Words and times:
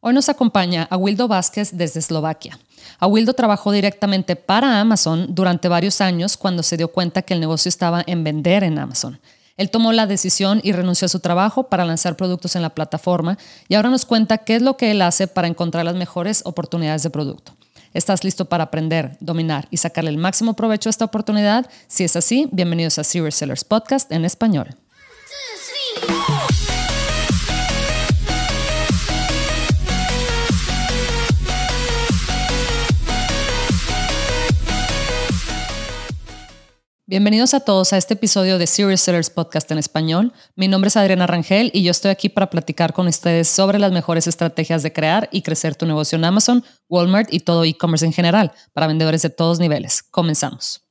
Hoy 0.00 0.14
nos 0.14 0.28
acompaña 0.28 0.86
Awildo 0.90 1.26
Vázquez 1.26 1.70
desde 1.72 1.98
Eslovaquia. 1.98 2.56
Awildo 3.00 3.34
trabajó 3.34 3.72
directamente 3.72 4.36
para 4.36 4.80
Amazon 4.80 5.26
durante 5.34 5.68
varios 5.68 6.00
años 6.00 6.36
cuando 6.36 6.62
se 6.62 6.76
dio 6.76 6.88
cuenta 6.88 7.22
que 7.22 7.34
el 7.34 7.40
negocio 7.40 7.68
estaba 7.68 8.04
en 8.06 8.22
vender 8.22 8.62
en 8.62 8.78
Amazon. 8.78 9.20
Él 9.56 9.70
tomó 9.70 9.92
la 9.92 10.06
decisión 10.06 10.60
y 10.62 10.70
renunció 10.70 11.06
a 11.06 11.08
su 11.08 11.18
trabajo 11.18 11.64
para 11.64 11.84
lanzar 11.84 12.14
productos 12.14 12.54
en 12.54 12.62
la 12.62 12.70
plataforma 12.70 13.38
y 13.66 13.74
ahora 13.74 13.90
nos 13.90 14.04
cuenta 14.04 14.38
qué 14.38 14.54
es 14.54 14.62
lo 14.62 14.76
que 14.76 14.92
él 14.92 15.02
hace 15.02 15.26
para 15.26 15.48
encontrar 15.48 15.84
las 15.84 15.96
mejores 15.96 16.42
oportunidades 16.44 17.02
de 17.02 17.10
producto. 17.10 17.56
¿Estás 17.92 18.22
listo 18.22 18.44
para 18.44 18.64
aprender, 18.64 19.16
dominar 19.18 19.66
y 19.72 19.78
sacarle 19.78 20.10
el 20.10 20.18
máximo 20.18 20.54
provecho 20.54 20.88
a 20.88 20.90
esta 20.90 21.06
oportunidad? 21.06 21.66
Si 21.88 22.04
es 22.04 22.14
así, 22.14 22.48
bienvenidos 22.52 23.00
a 23.00 23.04
Serious 23.04 23.34
Sellers 23.34 23.64
Podcast 23.64 24.12
en 24.12 24.24
español. 24.24 24.76
Bienvenidos 37.10 37.54
a 37.54 37.60
todos 37.60 37.94
a 37.94 37.96
este 37.96 38.12
episodio 38.12 38.58
de 38.58 38.66
Serious 38.66 39.00
Sellers 39.00 39.30
Podcast 39.30 39.70
en 39.70 39.78
español. 39.78 40.34
Mi 40.56 40.68
nombre 40.68 40.88
es 40.88 40.96
Adriana 40.98 41.26
Rangel 41.26 41.70
y 41.72 41.82
yo 41.82 41.90
estoy 41.90 42.10
aquí 42.10 42.28
para 42.28 42.50
platicar 42.50 42.92
con 42.92 43.06
ustedes 43.06 43.48
sobre 43.48 43.78
las 43.78 43.92
mejores 43.92 44.26
estrategias 44.26 44.82
de 44.82 44.92
crear 44.92 45.26
y 45.32 45.40
crecer 45.40 45.74
tu 45.74 45.86
negocio 45.86 46.18
en 46.18 46.26
Amazon, 46.26 46.62
Walmart 46.86 47.32
y 47.32 47.40
todo 47.40 47.64
e-commerce 47.64 48.04
en 48.04 48.12
general 48.12 48.52
para 48.74 48.88
vendedores 48.88 49.22
de 49.22 49.30
todos 49.30 49.58
niveles. 49.58 50.02
Comenzamos. 50.02 50.86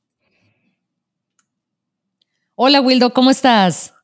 Hola 2.56 2.80
Wildo, 2.80 3.14
¿cómo 3.14 3.30
estás? 3.30 3.94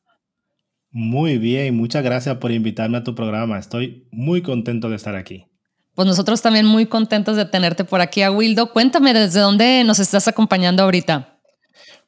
Muy 0.91 1.37
bien, 1.37 1.75
muchas 1.75 2.01
gracias 2.01 2.37
por 2.37 2.53
invitarme 2.53 2.99
a 2.99 3.03
tu 3.03 3.13
programa. 3.13 3.59
Estoy 3.59 4.07
muy 4.13 4.41
contento 4.41 4.89
de 4.89 4.95
estar 4.95 5.17
aquí. 5.17 5.47
Pues 5.93 6.07
nosotros 6.07 6.41
también 6.41 6.65
muy 6.65 6.85
contentos 6.85 7.35
de 7.35 7.43
tenerte 7.43 7.83
por 7.83 7.99
aquí, 7.99 8.21
a 8.21 8.31
Wildo. 8.31 8.71
Cuéntame 8.71 9.13
desde 9.13 9.41
dónde 9.41 9.83
nos 9.83 9.99
estás 9.99 10.29
acompañando 10.29 10.81
ahorita. 10.81 11.34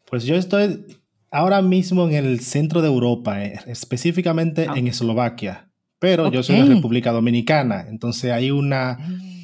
Pues 0.09 0.23
yo 0.23 0.36
estoy 0.36 0.86
ahora 1.31 1.61
mismo 1.61 2.08
en 2.08 2.16
el 2.16 2.39
centro 2.39 2.81
de 2.81 2.88
Europa, 2.88 3.44
eh, 3.44 3.59
específicamente 3.67 4.67
ah. 4.69 4.73
en 4.75 4.88
Eslovaquia, 4.88 5.69
pero 5.99 6.31
yo 6.31 6.44
soy 6.44 6.58
de 6.61 6.75
República 6.75 7.11
Dominicana, 7.11 7.86
entonces 7.89 8.31
hay 8.31 8.52
una... 8.52 8.97
Mm. 8.99 9.38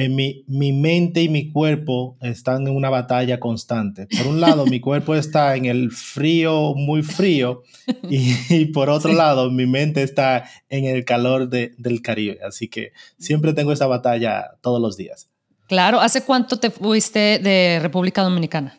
En 0.00 0.14
mi, 0.14 0.44
mi, 0.46 0.72
mente 0.72 1.22
y 1.22 1.28
mi 1.28 1.50
cuerpo 1.50 2.16
están 2.20 2.68
en 2.68 2.76
una 2.76 2.88
batalla 2.88 3.40
constante. 3.40 4.06
Por 4.06 4.28
un 4.28 4.40
lado, 4.40 4.64
mi 4.64 4.78
cuerpo 4.78 5.16
está 5.16 5.56
en 5.56 5.64
el 5.64 5.90
frío, 5.90 6.74
muy 6.76 7.02
frío, 7.02 7.64
y, 8.08 8.66
por 8.66 8.90
otro 8.90 9.12
lado, 9.12 9.50
mi 9.50 9.66
mente 9.66 10.04
está 10.04 10.48
en 10.68 10.84
el 10.84 11.04
calor 11.04 11.48
de, 11.48 11.74
del 11.78 12.00
Caribe. 12.00 12.38
Así 12.46 12.68
que 12.68 12.92
siempre 13.18 13.54
tengo 13.54 13.72
esa 13.72 13.88
batalla 13.88 14.52
todos 14.60 14.80
los 14.80 14.96
días. 14.96 15.30
Claro, 15.66 16.00
¿hace 16.00 16.22
cuánto 16.22 16.60
te 16.60 16.70
fuiste 16.70 17.40
de 17.40 17.80
República 17.82 18.22
Dominicana? 18.22 18.78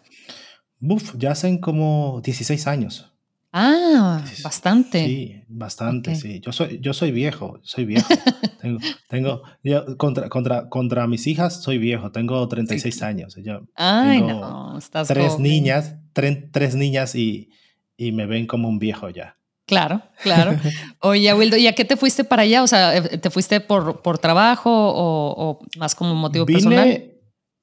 Buf, 0.80 1.16
ya 1.18 1.32
hacen 1.32 1.58
como 1.58 2.22
16 2.24 2.68
años. 2.68 3.14
Ah, 3.52 4.24
bastante. 4.44 5.06
Sí, 5.06 5.42
bastante, 5.48 6.16
sí. 6.16 6.40
Yo 6.40 6.52
soy, 6.52 6.80
yo 6.82 6.94
soy 6.94 7.12
viejo, 7.12 7.60
soy 7.64 7.86
viejo. 7.86 8.08
tengo, 8.62 8.80
tengo 9.08 9.42
yo, 9.64 9.98
contra, 9.98 10.30
contra, 10.30 10.70
contra 10.70 11.08
mis 11.08 11.26
hijas 11.26 11.64
soy 11.64 11.80
viejo, 11.80 12.12
tengo 12.12 12.48
36 12.48 13.02
años. 13.02 13.36
Yo 13.44 13.62
Ay, 13.76 14.22
no, 14.22 14.78
estás 14.78 15.08
tres 15.08 15.40
niñas, 15.40 15.96
tres 16.14 16.76
niñas 16.76 17.16
y, 17.16 17.50
y 17.98 18.12
me 18.12 18.28
ven 18.28 18.46
como 18.46 18.70
un 18.70 18.78
viejo 18.78 19.10
ya. 19.10 19.36
Claro, 19.66 20.02
claro. 20.24 20.60
Oye, 21.02 21.32
Wildo, 21.34 21.58
¿y 21.58 21.68
a 21.68 21.74
qué 21.74 21.86
te 21.86 21.96
fuiste 21.96 22.24
para 22.24 22.44
allá? 22.44 22.64
O 22.64 22.68
sea, 22.68 22.98
eh, 22.98 23.18
¿te 23.18 23.30
fuiste 23.30 23.62
por, 23.62 24.02
por 24.02 24.18
trabajo 24.18 24.72
o, 24.72 25.34
o 25.38 25.60
más 25.78 25.94
como 25.96 26.16
motivo 26.16 26.46
vine, 26.46 26.60
personal? 26.60 27.12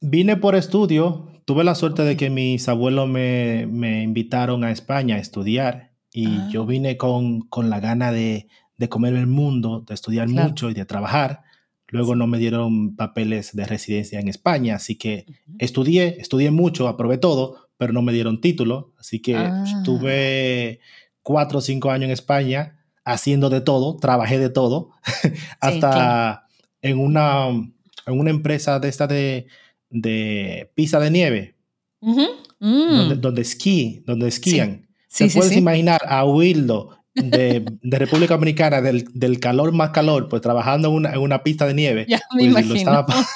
Vine 0.01 0.37
por 0.37 0.55
estudio, 0.55 1.36
tuve 1.47 1.65
la 1.65 1.75
suerte 1.75 2.03
de 2.03 2.17
que 2.17 2.29
mis 2.29 2.69
abuelos 2.69 3.09
me, 3.09 3.67
me 3.71 4.03
invitaron 4.03 4.65
a 4.65 4.73
España 4.73 5.15
a 5.15 5.21
estudiar 5.21 5.93
y 6.13 6.27
ah. 6.27 6.49
yo 6.51 6.67
vine 6.67 6.97
con, 6.97 7.43
con 7.43 7.71
la 7.71 7.81
gana 7.81 8.13
de, 8.13 8.49
de, 8.77 8.89
comer 8.89 9.15
el 9.15 9.29
mundo, 9.29 9.85
de 9.87 9.95
estudiar 9.95 10.29
mucho 10.29 10.71
y 10.71 10.75
de 10.75 10.85
trabajar. 10.85 11.43
Luego 11.89 12.17
no 12.17 12.27
me 12.27 12.39
dieron 12.39 12.97
papeles 12.97 13.55
de 13.55 13.65
residencia 13.65 14.19
en 14.19 14.29
España, 14.29 14.75
así 14.75 14.97
que 14.97 15.25
estudié, 15.59 16.21
estudié 16.21 16.51
mucho, 16.51 16.89
aprobé 16.89 17.17
todo, 17.17 17.69
pero 17.79 17.93
no 17.93 18.03
me 18.03 18.13
dieron 18.13 18.41
título, 18.41 18.93
así 18.99 19.23
que 19.23 19.37
ah. 19.37 19.63
estuve 19.65 20.81
cuatro 21.23 21.59
o 21.61 21.63
cinco 21.63 21.91
años 21.93 22.07
en 22.07 22.11
España 22.11 22.79
haciendo 23.05 23.51
de 23.51 23.61
todo, 23.61 23.97
trabajé 23.99 24.41
de 24.41 24.51
todo, 24.51 24.91
hasta 25.61 26.49
en, 26.83 26.99
una, 26.99 27.47
en 27.47 28.19
una 28.19 28.31
empresa 28.31 28.81
de 28.81 28.89
esta 28.89 29.07
de, 29.07 29.47
de 29.91 30.71
pista 30.75 31.01
de 31.01 31.11
nieve, 31.11 31.55
donde, 32.01 32.29
mm. 32.61 33.21
donde, 33.21 33.43
esquí, 33.43 34.03
donde 34.07 34.29
esquían. 34.29 34.87
¿Te 35.17 35.29
puedes 35.31 35.57
imaginar 35.57 36.01
a 36.07 36.25
Wildo 36.25 36.99
de, 37.15 37.65
de, 37.83 37.99
República 37.99 38.35
Dominicana, 38.35 38.83
del, 38.83 39.07
del, 39.15 39.41
calor 39.41 39.73
más 39.73 39.91
calor, 39.91 40.29
pues 40.29 40.43
trabajando 40.43 40.89
en 40.89 40.95
una, 40.95 41.13
en 41.13 41.21
una 41.21 41.43
pista 41.43 41.67
de 41.67 41.75
nieve? 41.75 42.07
Ya 42.09 42.21
me 42.35 42.51
pues, 42.51 42.65
imagino. 42.67 42.75
estaba, 42.75 43.07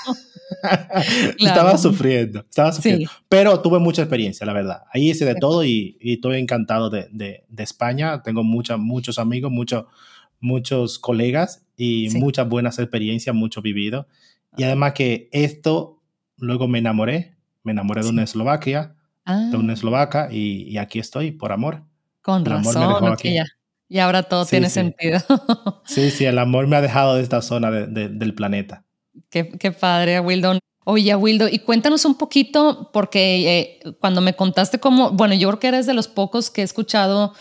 estaba, 1.38 1.78
sufriendo, 1.78 2.40
estaba 2.40 2.72
sufriendo. 2.72 3.10
Pero 3.28 3.60
tuve 3.60 3.78
mucha 3.78 4.02
experiencia, 4.02 4.44
la 4.44 4.52
verdad. 4.52 4.82
Ahí 4.92 5.10
hice 5.10 5.24
de 5.24 5.34
todo 5.36 5.64
y, 5.64 5.96
y 6.00 6.14
estoy 6.14 6.38
encantado 6.38 6.90
de, 6.90 7.08
de, 7.10 7.44
de 7.48 7.62
España. 7.62 8.22
Tengo 8.22 8.42
mucha, 8.42 8.76
muchos 8.76 9.18
amigos, 9.18 9.50
muchos 9.50 9.86
muchos 10.40 10.98
colegas 10.98 11.64
y 11.76 12.08
muchas 12.14 12.48
buenas 12.48 12.78
experiencias, 12.78 13.34
mucho 13.36 13.62
vivido. 13.62 14.08
Y 14.56 14.64
además 14.64 14.94
que 14.94 15.28
esto 15.32 15.99
Luego 16.40 16.68
me 16.68 16.78
enamoré, 16.78 17.36
me 17.62 17.72
enamoré 17.72 18.02
de 18.02 18.08
una 18.08 18.22
Eslovaquia, 18.22 18.96
de 19.26 19.56
una 19.56 19.72
ah. 19.72 19.74
eslovaca 19.74 20.28
y, 20.32 20.76
aquí 20.78 20.98
estoy 20.98 21.32
por 21.32 21.52
amor. 21.52 21.84
Con 22.22 22.44
razón, 22.44 23.16
y 23.88 23.98
ahora 23.98 24.22
todo 24.22 24.46
tiene 24.46 24.70
sentido. 24.70 25.18
sí, 25.84 26.10
sí, 26.10 26.24
el 26.24 26.38
amor 26.38 26.68
me 26.68 26.76
ha 26.76 26.80
dejado 26.80 27.16
de 27.16 27.22
esta 27.22 27.42
zona 27.42 27.70
del 27.70 28.34
planeta. 28.34 28.84
Qué, 29.30 29.48
qué 29.48 29.72
padre, 29.72 30.20
Wildon. 30.20 30.60
Oye, 30.84 31.14
Wildo, 31.14 31.46
y 31.48 31.58
cuéntanos 31.58 32.04
un 32.04 32.16
poquito, 32.16 32.90
porque 32.92 33.58
eh, 33.84 33.94
cuando 34.00 34.20
me 34.20 34.34
contaste 34.34 34.80
cómo, 34.80 35.10
bueno, 35.10 35.34
yo 35.34 35.48
creo 35.48 35.60
que 35.60 35.68
eres 35.68 35.86
de 35.86 35.94
los 35.94 36.08
pocos 36.08 36.50
que 36.50 36.62
he 36.62 36.64
escuchado 36.64 37.34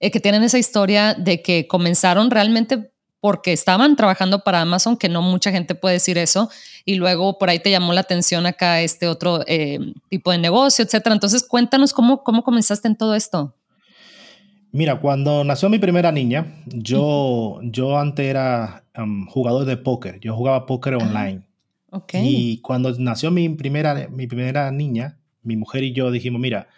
eh, 0.00 0.10
que 0.10 0.20
tienen 0.20 0.42
esa 0.42 0.58
historia 0.58 1.14
de 1.14 1.42
que 1.42 1.66
comenzaron 1.66 2.30
realmente 2.30 2.92
porque 3.26 3.52
estaban 3.52 3.96
trabajando 3.96 4.44
para 4.44 4.60
Amazon, 4.60 4.96
que 4.96 5.08
no 5.08 5.20
mucha 5.20 5.50
gente 5.50 5.74
puede 5.74 5.94
decir 5.94 6.16
eso, 6.16 6.48
y 6.84 6.94
luego 6.94 7.38
por 7.38 7.50
ahí 7.50 7.58
te 7.58 7.72
llamó 7.72 7.92
la 7.92 8.02
atención 8.02 8.46
acá 8.46 8.82
este 8.82 9.08
otro 9.08 9.40
eh, 9.48 9.80
tipo 10.08 10.30
de 10.30 10.38
negocio, 10.38 10.84
etcétera. 10.84 11.12
Entonces, 11.12 11.42
cuéntanos 11.42 11.92
cómo, 11.92 12.22
cómo 12.22 12.44
comenzaste 12.44 12.86
en 12.86 12.94
todo 12.94 13.16
esto. 13.16 13.52
Mira, 14.70 15.00
cuando 15.00 15.42
nació 15.42 15.68
mi 15.68 15.80
primera 15.80 16.12
niña, 16.12 16.54
yo, 16.66 17.58
yo 17.64 17.98
antes 17.98 18.24
era 18.24 18.84
um, 18.96 19.26
jugador 19.26 19.64
de 19.64 19.76
póker, 19.76 20.20
yo 20.20 20.32
jugaba 20.36 20.64
póker 20.64 20.94
ah, 20.94 20.98
online. 20.98 21.42
Okay. 21.90 22.22
Y 22.28 22.58
cuando 22.58 22.92
nació 22.96 23.32
mi 23.32 23.48
primera, 23.48 24.06
mi 24.08 24.28
primera 24.28 24.70
niña, 24.70 25.18
mi 25.42 25.56
mujer 25.56 25.82
y 25.82 25.92
yo 25.92 26.12
dijimos, 26.12 26.40
mira, 26.40 26.68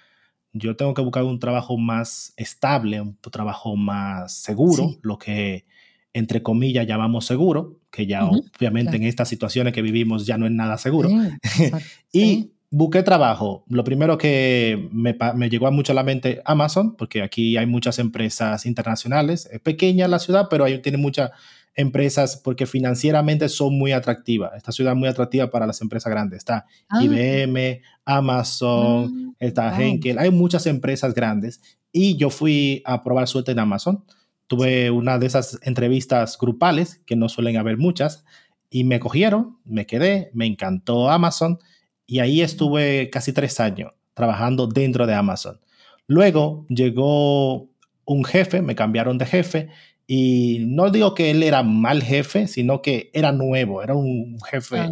yo 0.54 0.76
tengo 0.76 0.94
que 0.94 1.02
buscar 1.02 1.24
un 1.24 1.40
trabajo 1.40 1.76
más 1.76 2.32
estable, 2.38 3.02
un 3.02 3.18
trabajo 3.18 3.76
más 3.76 4.32
seguro, 4.32 4.96
lo 5.02 5.18
que 5.18 5.66
entre 6.12 6.42
comillas, 6.42 6.86
llamamos 6.86 7.26
seguro, 7.26 7.80
que 7.90 8.06
ya 8.06 8.24
obviamente 8.26 8.96
en 8.96 9.04
estas 9.04 9.28
situaciones 9.28 9.72
que 9.72 9.82
vivimos 9.82 10.26
ya 10.26 10.38
no 10.38 10.46
es 10.46 10.52
nada 10.52 10.78
seguro. 10.78 11.10
y 12.12 12.52
busqué 12.70 13.02
trabajo. 13.02 13.64
Lo 13.68 13.84
primero 13.84 14.18
que 14.18 14.88
me, 14.92 15.16
me, 15.34 15.50
llegó 15.50 15.66
a 15.66 15.70
mucho 15.70 15.92
a 15.92 15.94
la 15.94 16.02
mente, 16.02 16.42
Amazon, 16.44 16.96
porque 16.96 17.22
aquí 17.22 17.56
hay 17.56 17.66
muchas 17.66 17.98
empresas 17.98 18.66
internacionales. 18.66 19.48
Es 19.52 19.60
pequeña 19.60 20.08
la 20.08 20.18
ciudad, 20.18 20.48
pero 20.50 20.64
ahí 20.64 20.80
tiene 20.80 20.98
muchas 20.98 21.30
empresas 21.78 22.36
porque 22.36 22.66
financieramente 22.66 23.48
son 23.48 23.78
muy 23.78 23.92
atractivas. 23.92 24.52
Esta 24.56 24.72
ciudad 24.72 24.94
es 24.94 24.98
muy 24.98 25.08
atractiva 25.08 25.48
para 25.48 25.66
las 25.66 25.80
empresas 25.80 26.10
grandes. 26.10 26.38
Está 26.38 26.66
ah. 26.88 27.02
IBM, 27.02 27.80
Amazon, 28.04 29.30
ah, 29.30 29.36
está 29.38 29.80
Henkel. 29.80 30.18
Hay 30.18 30.30
muchas 30.30 30.66
empresas 30.66 31.14
grandes 31.14 31.60
y 31.92 32.16
yo 32.16 32.30
fui 32.30 32.82
a 32.84 33.04
probar 33.04 33.28
suerte 33.28 33.52
en 33.52 33.60
Amazon 33.60 34.04
tuve 34.48 34.90
una 34.90 35.18
de 35.18 35.26
esas 35.26 35.60
entrevistas 35.62 36.36
grupales, 36.38 37.00
que 37.06 37.14
no 37.14 37.28
suelen 37.28 37.58
haber 37.58 37.76
muchas, 37.76 38.24
y 38.70 38.82
me 38.82 38.98
cogieron, 38.98 39.58
me 39.64 39.86
quedé, 39.86 40.30
me 40.32 40.46
encantó 40.46 41.10
Amazon, 41.10 41.58
y 42.06 42.18
ahí 42.18 42.40
estuve 42.40 43.10
casi 43.10 43.32
tres 43.32 43.60
años 43.60 43.92
trabajando 44.14 44.66
dentro 44.66 45.06
de 45.06 45.14
Amazon. 45.14 45.60
Luego 46.06 46.66
llegó 46.68 47.68
un 48.04 48.24
jefe, 48.24 48.62
me 48.62 48.74
cambiaron 48.74 49.18
de 49.18 49.26
jefe, 49.26 49.68
y 50.06 50.64
no 50.66 50.90
digo 50.90 51.14
que 51.14 51.30
él 51.30 51.42
era 51.42 51.62
mal 51.62 52.02
jefe, 52.02 52.48
sino 52.48 52.80
que 52.80 53.10
era 53.12 53.30
nuevo, 53.32 53.82
era 53.82 53.94
un 53.94 54.38
jefe 54.50 54.78
ah. 54.78 54.90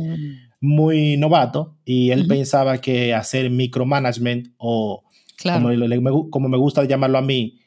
muy 0.60 1.16
novato, 1.16 1.78
y 1.86 2.10
él 2.10 2.26
pensaba 2.26 2.78
que 2.78 3.14
hacer 3.14 3.50
micromanagement 3.50 4.48
o, 4.58 5.02
como, 5.42 6.30
como 6.30 6.48
me 6.50 6.58
gusta 6.58 6.84
llamarlo 6.84 7.16
a 7.16 7.22
mí, 7.22 7.60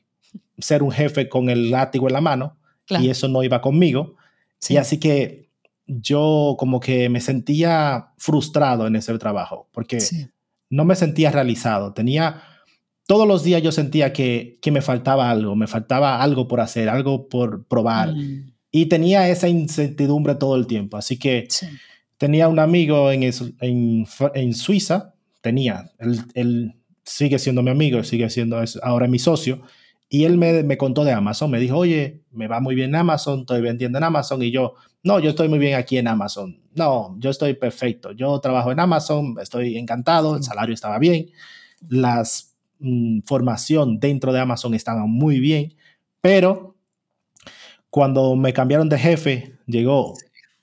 ser 0.60 0.84
un 0.84 0.92
jefe 0.92 1.30
con 1.30 1.50
el 1.50 1.72
látigo 1.72 2.08
en 2.08 2.14
la 2.14 2.22
mano 2.22 2.58
y 2.90 3.10
eso 3.10 3.28
no 3.28 3.44
iba 3.44 3.62
conmigo. 3.62 4.16
Y 4.68 4.78
así 4.78 5.00
que 5.00 5.50
yo 5.86 6.56
como 6.58 6.80
que 6.80 7.10
me 7.10 7.22
sentía 7.22 8.10
frustrado 8.18 8.88
en 8.88 8.96
ese 8.96 9.18
trabajo, 9.18 9.70
porque 9.72 10.00
no 10.70 10.86
me 10.86 10.96
sentía 10.96 11.32
realizado. 11.32 11.94
Tenía, 11.94 12.42
todos 13.08 13.28
los 13.28 13.44
días 13.44 13.62
yo 13.62 13.72
sentía 13.72 14.14
que, 14.14 14.60
que, 14.62 14.72
me 14.72 14.82
faltaba 14.82 15.30
algo, 15.30 15.56
me 15.56 15.68
faltaba 15.68 16.22
algo 16.22 16.48
por 16.48 16.62
hacer, 16.62 16.90
algo 16.90 17.28
por 17.28 17.66
probar. 17.68 18.14
Mm. 18.14 18.54
Y 18.72 18.86
tenía 18.86 19.28
esa 19.30 19.48
incertidumbre 19.48 20.36
todo 20.36 20.56
el 20.56 20.68
tiempo. 20.68 20.98
Así 20.98 21.18
que 21.18 21.48
tenía 22.18 22.48
un 22.48 22.60
amigo 22.60 23.12
en, 23.12 23.24
en, 23.24 24.06
en 24.36 24.54
Suiza, 24.54 25.16
tenía, 25.42 25.90
él, 25.98 26.20
él, 26.36 26.76
sigue 27.04 27.40
siendo 27.40 27.64
mi 27.64 27.72
amigo, 27.72 28.04
sigue 28.04 28.30
siendo 28.30 28.62
ahora 28.84 29.08
mi 29.08 29.18
socio, 29.18 29.62
y 30.10 30.26
él 30.26 30.38
me, 30.38 30.64
me, 30.64 30.78
contó 30.78 31.06
de 31.06 31.12
Amazon, 31.12 31.52
me 31.52 31.60
dijo, 31.60 31.78
oye, 31.78 32.24
me 32.32 32.48
va 32.48 32.60
muy 32.60 32.74
bien 32.74 32.96
Amazon, 32.96 33.42
estoy 33.42 33.62
vendiendo 33.62 34.00
en 34.00 34.04
Amazon, 34.04 34.42
y 34.42 34.50
yo, 34.50 34.74
no, 35.04 35.20
yo 35.20 35.30
estoy 35.30 35.48
muy 35.48 35.60
bien 35.60 35.76
aquí 35.76 35.98
en 35.98 36.08
Amazon. 36.08 36.60
No, 36.74 37.16
yo 37.20 37.30
estoy 37.30 37.54
perfecto. 37.54 38.12
Yo 38.12 38.40
trabajo 38.40 38.72
en 38.72 38.80
Amazon, 38.80 39.36
estoy 39.40 39.78
encantado, 39.78 40.36
el 40.36 40.44
salario 40.44 40.74
estaba 40.74 40.98
bien, 40.98 41.30
la 41.88 42.24
mm, 42.80 43.22
formación 43.22 44.00
dentro 44.00 44.34
de 44.34 44.40
Amazon 44.40 44.74
estaba 44.74 45.06
muy 45.06 45.40
bien, 45.40 45.76
pero 46.22 46.76
cuando 47.92 48.36
me 48.36 48.52
cambiaron 48.52 48.90
de 48.90 48.98
jefe, 48.98 49.58
llegó 49.68 50.16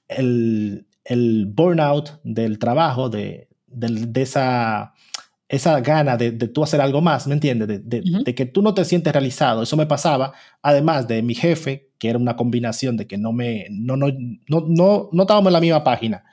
el, 0.08 0.86
el 1.04 1.46
burnout 1.46 2.20
del 2.24 2.58
trabajo, 2.58 3.08
de, 3.08 3.48
de 3.66 4.22
esa 4.22 4.92
esa 5.48 5.80
gana 5.80 6.16
de, 6.16 6.32
de, 6.32 6.48
tú 6.48 6.64
hacer 6.64 6.80
algo 6.80 7.00
más, 7.00 7.26
¿me 7.26 7.34
entiendes? 7.34 7.68
De, 7.68 8.02
de, 8.02 8.34
que 8.34 8.46
tú 8.46 8.62
no 8.62 8.74
te 8.74 8.84
sientes 8.84 9.12
realizado. 9.12 9.62
Eso 9.62 9.76
me 9.76 9.86
pasaba, 9.86 10.32
además 10.60 11.06
de 11.06 11.22
mi 11.22 11.34
jefe, 11.34 11.90
que 11.98 12.08
era 12.08 12.18
una 12.18 12.36
combinación 12.36 12.96
de 12.96 13.06
que 13.06 13.16
no 13.16 13.32
me, 13.32 13.66
no, 13.70 13.96
no, 13.96 14.08
no, 14.48 14.64
no, 14.66 15.08
no 15.12 15.22
estábamos 15.22 15.48
en 15.48 15.52
la 15.52 15.60
misma 15.60 15.84
página. 15.84 16.24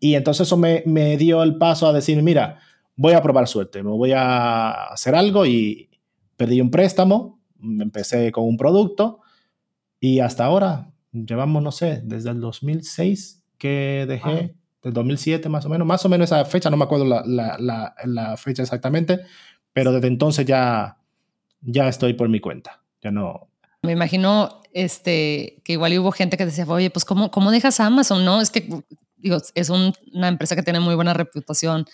Y 0.00 0.14
entonces 0.14 0.46
eso 0.46 0.56
me, 0.56 0.82
me, 0.86 1.18
dio 1.18 1.42
el 1.42 1.58
paso 1.58 1.86
a 1.86 1.92
decir, 1.92 2.22
mira, 2.22 2.60
voy 2.96 3.12
a 3.12 3.22
probar 3.22 3.46
suerte, 3.46 3.82
me 3.82 3.90
voy 3.90 4.12
a 4.12 4.86
hacer 4.86 5.14
algo 5.14 5.44
y 5.44 5.90
perdí 6.38 6.62
un 6.62 6.70
préstamo, 6.70 7.38
empecé 7.62 8.32
con 8.32 8.44
un 8.44 8.56
producto 8.56 9.20
y 10.00 10.20
hasta 10.20 10.46
ahora 10.46 10.92
llevamos, 11.12 11.62
no 11.62 11.72
sé, 11.72 12.00
desde 12.04 12.30
el 12.30 12.40
2006 12.40 13.44
que 13.58 14.06
dejé 14.08 14.54
del 14.82 14.92
2007 14.92 15.48
más 15.48 15.64
o 15.66 15.68
menos, 15.68 15.86
más 15.86 16.04
o 16.04 16.08
menos 16.08 16.30
esa 16.30 16.44
fecha, 16.44 16.70
no 16.70 16.76
me 16.76 16.84
acuerdo 16.84 17.04
la, 17.04 17.22
la, 17.26 17.94
la, 18.04 18.36
fecha 18.36 18.62
exactamente, 18.62 19.20
pero 19.72 19.92
desde 19.92 20.08
entonces 20.08 20.46
ya, 20.46 20.98
ya 21.60 21.88
estoy 21.88 22.14
por 22.14 22.28
mi 22.28 22.40
cuenta, 22.40 22.82
ya 23.02 23.10
no. 23.10 23.48
Me 23.82 23.92
imagino 23.92 24.62
este, 24.72 25.60
que 25.64 25.72
igual 25.72 25.98
hubo 25.98 26.12
gente 26.12 26.36
que 26.36 26.46
decía, 26.46 26.64
oye, 26.68 26.90
pues 26.90 27.04
¿cómo, 27.04 27.30
cómo 27.30 27.50
dejas 27.50 27.80
Amazon? 27.80 28.24
No, 28.24 28.40
es 28.40 28.50
que 28.50 28.68
digo, 29.16 29.38
es 29.54 29.70
una 29.70 30.28
empresa 30.28 30.54
que 30.56 30.62
tiene 30.62 30.80
muy 30.80 30.94
buena 30.94 31.14
reputación 31.14 31.86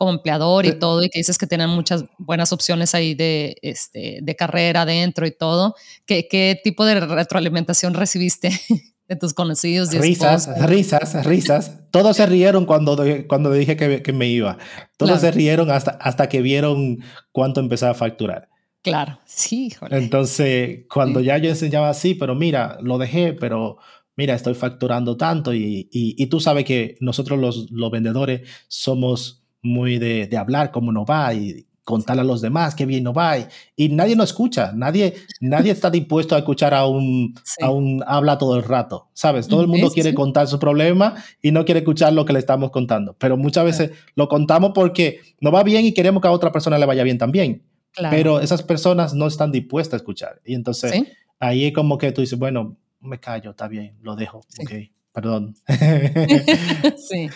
como 0.00 0.12
empleador 0.12 0.64
y 0.64 0.78
todo, 0.78 1.02
y 1.02 1.10
que 1.10 1.18
dices 1.18 1.36
que 1.36 1.46
tienen 1.46 1.68
muchas 1.68 2.06
buenas 2.16 2.54
opciones 2.54 2.94
ahí 2.94 3.14
de, 3.14 3.56
este, 3.60 4.20
de 4.22 4.34
carrera 4.34 4.86
dentro 4.86 5.26
y 5.26 5.30
todo. 5.30 5.74
¿Qué, 6.06 6.26
¿Qué 6.26 6.58
tipo 6.64 6.86
de 6.86 7.00
retroalimentación 7.00 7.92
recibiste 7.92 8.50
de 9.10 9.16
tus 9.16 9.34
conocidos. 9.34 9.92
risas, 9.92 10.48
risas, 10.68 11.26
risas. 11.26 11.80
Todos 11.90 12.16
se 12.16 12.26
rieron 12.26 12.64
cuando, 12.64 12.96
cuando 13.26 13.50
dije 13.52 13.76
que, 13.76 14.02
que 14.02 14.12
me 14.12 14.28
iba. 14.28 14.56
Todos 14.96 15.20
se 15.20 15.32
rieron 15.32 15.68
hasta, 15.72 15.90
hasta 15.90 16.28
que 16.28 16.40
vieron 16.40 17.00
cuánto 17.32 17.58
empezaba 17.58 17.90
a 17.90 17.96
facturar. 17.96 18.48
Claro, 18.82 19.18
sí, 19.26 19.70
joder. 19.70 19.94
Entonces, 19.94 20.84
cuando 20.88 21.20
ya 21.20 21.38
yo 21.38 21.50
enseñaba 21.50 21.88
así, 21.88 22.14
pero 22.14 22.36
mira, 22.36 22.78
lo 22.82 22.98
dejé, 22.98 23.32
pero 23.32 23.78
mira, 24.16 24.34
estoy 24.34 24.54
facturando 24.54 25.16
tanto 25.16 25.52
y, 25.52 25.88
y, 25.90 26.14
y 26.16 26.26
tú 26.26 26.38
sabes 26.38 26.64
que 26.64 26.96
nosotros 27.00 27.40
los, 27.40 27.68
los 27.72 27.90
vendedores 27.90 28.48
somos 28.68 29.42
muy 29.60 29.98
de, 29.98 30.28
de 30.28 30.36
hablar 30.36 30.70
cómo 30.70 30.92
nos 30.92 31.04
va 31.04 31.34
y 31.34 31.66
contarle 31.90 32.22
a 32.22 32.24
los 32.24 32.40
demás 32.40 32.74
qué 32.74 32.86
bien 32.86 33.04
no 33.04 33.12
va 33.12 33.38
y, 33.76 33.88
nadie 33.90 34.16
nos 34.16 34.30
escucha, 34.30 34.72
nadie, 34.74 35.14
nadie 35.40 35.72
está 35.72 35.90
dispuesto 35.90 36.34
a 36.34 36.38
escuchar 36.38 36.72
a 36.72 36.86
un, 36.86 37.34
a 37.60 37.70
un 37.70 38.02
habla 38.06 38.38
todo 38.38 38.56
el 38.56 38.62
rato, 38.62 39.08
¿sabes? 39.12 39.48
Todo 39.48 39.60
el 39.60 39.68
mundo 39.68 39.90
quiere 39.90 40.14
contar 40.14 40.46
su 40.48 40.58
problema 40.58 41.14
y 41.42 41.50
no 41.50 41.64
quiere 41.64 41.80
escuchar 41.80 42.12
lo 42.12 42.24
que 42.24 42.32
le 42.32 42.38
estamos 42.38 42.70
contando, 42.70 43.14
pero 43.18 43.36
muchas 43.36 43.64
veces 43.64 43.90
lo 44.14 44.28
contamos 44.28 44.72
porque 44.74 45.20
no 45.40 45.52
va 45.52 45.62
bien 45.62 45.84
y 45.84 45.92
queremos 45.92 46.22
que 46.22 46.28
a 46.28 46.32
otra 46.32 46.52
persona 46.52 46.78
le 46.78 46.86
vaya 46.86 47.02
bien 47.02 47.18
también, 47.18 47.62
pero 48.10 48.40
esas 48.40 48.62
personas 48.62 49.14
no 49.14 49.26
están 49.26 49.52
dispuestas 49.52 49.94
a 49.94 49.96
escuchar 49.96 50.40
y 50.44 50.54
entonces 50.54 50.94
ahí 51.38 51.66
es 51.66 51.72
como 51.74 51.98
que 51.98 52.12
tú 52.12 52.20
dices, 52.20 52.38
bueno, 52.38 52.76
me 53.00 53.18
callo, 53.18 53.50
está 53.50 53.68
bien, 53.68 53.96
lo 54.02 54.16
dejo, 54.16 54.38
ok, 54.38 54.72
perdón. 55.12 55.56
sí. 57.08 57.28